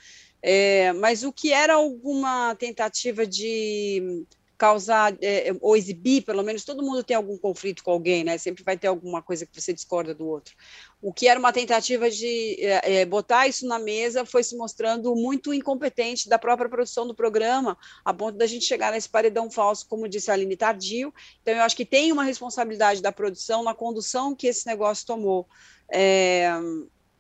[0.43, 4.27] É, mas o que era alguma tentativa de
[4.63, 8.39] causar é, ou exibir, pelo menos todo mundo tem algum conflito com alguém, né?
[8.39, 10.55] Sempre vai ter alguma coisa que você discorda do outro.
[11.01, 15.17] O que era uma tentativa de é, é botar isso na mesa foi se mostrando
[15.17, 19.85] muito incompetente da própria produção do programa, a ponto da gente chegar nesse paredão falso,
[19.89, 21.13] como disse a Aline Tardio.
[21.41, 25.49] Então, eu acho que tem uma responsabilidade da produção na condução que esse negócio tomou.
[25.93, 26.53] É,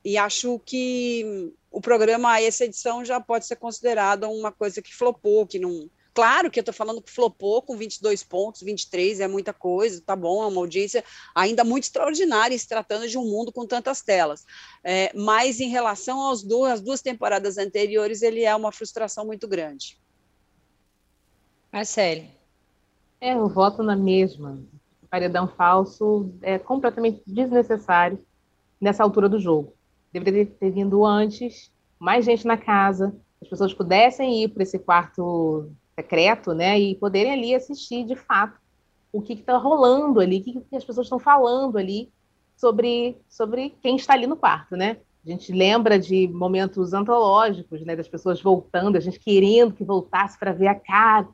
[0.04, 5.46] e acho que o programa, essa edição já pode ser considerada uma coisa que flopou,
[5.46, 5.88] que não.
[6.14, 10.14] Claro que eu estou falando que flopou com 22 pontos, 23 é muita coisa, tá
[10.14, 11.02] bom, é uma audiência
[11.34, 14.44] ainda muito extraordinária, se tratando de um mundo com tantas telas.
[14.84, 19.98] É, mas em relação às duas, duas temporadas anteriores, ele é uma frustração muito grande.
[21.72, 22.30] Marcele.
[23.18, 24.62] É, eu voto na mesma.
[25.08, 28.22] Paredão falso é completamente desnecessário
[28.78, 29.72] nessa altura do jogo
[30.12, 35.70] deveria ter vindo antes, mais gente na casa, as pessoas pudessem ir para esse quarto
[35.94, 38.60] secreto, né, e poderem ali assistir de fato
[39.12, 42.10] o que está rolando ali, o que, que as pessoas estão falando ali
[42.56, 44.98] sobre, sobre quem está ali no quarto, né?
[45.24, 50.38] A gente lembra de momentos antológicos, né, das pessoas voltando, a gente querendo que voltasse
[50.38, 51.28] para ver a cara.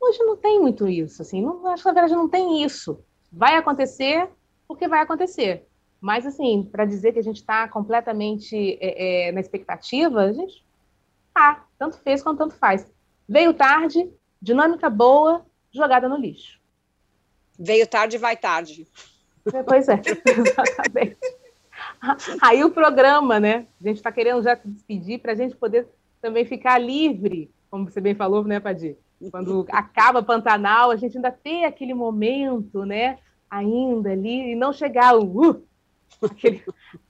[0.00, 3.00] Hoje não tem muito isso, assim, não, acho que na verdade não tem isso.
[3.32, 4.28] Vai acontecer
[4.68, 5.66] porque vai acontecer.
[6.04, 10.62] Mas, assim, para dizer que a gente está completamente é, é, na expectativa, a gente
[11.32, 12.86] tá, tanto fez quanto tanto faz.
[13.26, 16.60] Veio tarde, dinâmica boa, jogada no lixo.
[17.58, 18.86] Veio tarde, vai tarde.
[19.50, 19.94] É, pois é,
[20.28, 21.16] exatamente.
[22.42, 23.66] Aí o programa, né?
[23.82, 25.88] A gente está querendo já se despedir para a gente poder
[26.20, 28.98] também ficar livre, como você bem falou, né, Padir?
[29.30, 33.20] Quando acaba Pantanal, a gente ainda tem aquele momento, né?
[33.48, 35.62] Ainda ali, e não chegar o uh,
[36.22, 36.64] Aquele,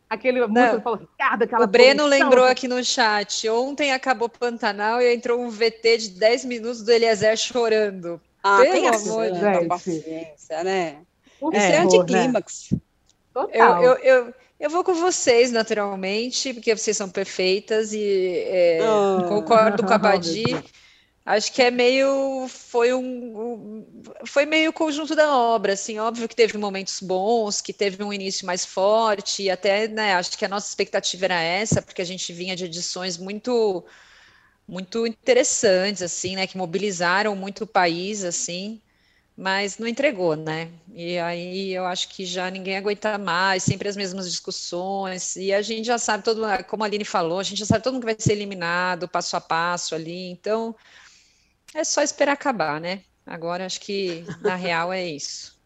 [0.09, 3.49] aquele músico falou, Ricardo, aquela O Breno lembrou aqui no chat.
[3.49, 8.21] Ontem acabou Pantanal e entrou um VT de 10 minutos do Eliezer chorando.
[8.43, 10.99] Ah, Pelo tem amor de paciência, né?
[11.41, 12.69] Isso é, é anticlímax.
[12.73, 12.81] Né?
[13.33, 13.83] Total.
[13.83, 19.25] Eu, eu, eu, Eu vou com vocês, naturalmente, porque vocês são perfeitas e é, oh.
[19.29, 20.45] concordo com a Badi.
[21.27, 23.87] Acho que é meio foi um,
[24.27, 28.45] foi meio conjunto da obra, assim, óbvio que teve momentos bons, que teve um início
[28.47, 32.31] mais forte, e até, né, acho que a nossa expectativa era essa, porque a gente
[32.33, 33.85] vinha de edições muito
[34.68, 38.81] muito interessantes, assim, né, que mobilizaram muito o país, assim,
[39.37, 40.70] mas não entregou, né?
[40.95, 45.62] E aí eu acho que já ninguém aguenta mais, sempre as mesmas discussões, e a
[45.62, 48.12] gente já sabe todo, como a Aline falou, a gente já sabe todo mundo que
[48.14, 50.75] vai ser eliminado, passo a passo ali, então
[51.75, 53.03] é só esperar acabar, né?
[53.27, 55.59] Agora acho que na real é isso.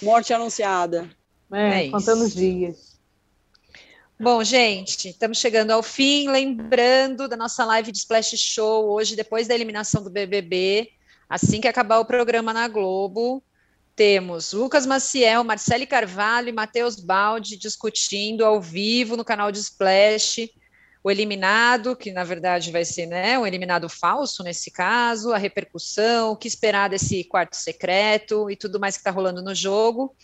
[0.00, 1.10] Morte anunciada.
[1.52, 2.96] É, é contando os dias.
[4.18, 6.28] Bom, gente, estamos chegando ao fim.
[6.30, 10.90] Lembrando da nossa live de Splash Show hoje, depois da eliminação do BBB,
[11.28, 13.42] assim que acabar o programa na Globo,
[13.94, 20.50] temos Lucas Maciel, Marcele Carvalho e Matheus Baldi discutindo ao vivo no canal de Splash
[21.06, 26.32] o eliminado, que na verdade vai ser né, um eliminado falso nesse caso, a repercussão,
[26.32, 30.16] o que esperar desse quarto secreto e tudo mais que está rolando no jogo.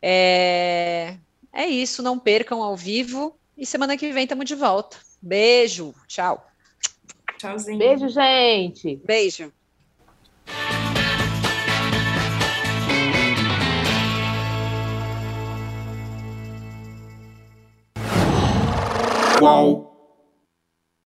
[0.00, 1.16] É,
[1.52, 4.98] é isso, não percam ao vivo e semana que vem estamos de volta.
[5.20, 6.46] Beijo, tchau.
[7.36, 7.78] Tchauzinho.
[7.78, 9.00] Beijo, gente.
[9.04, 9.52] Beijo.
[19.40, 19.89] Qual?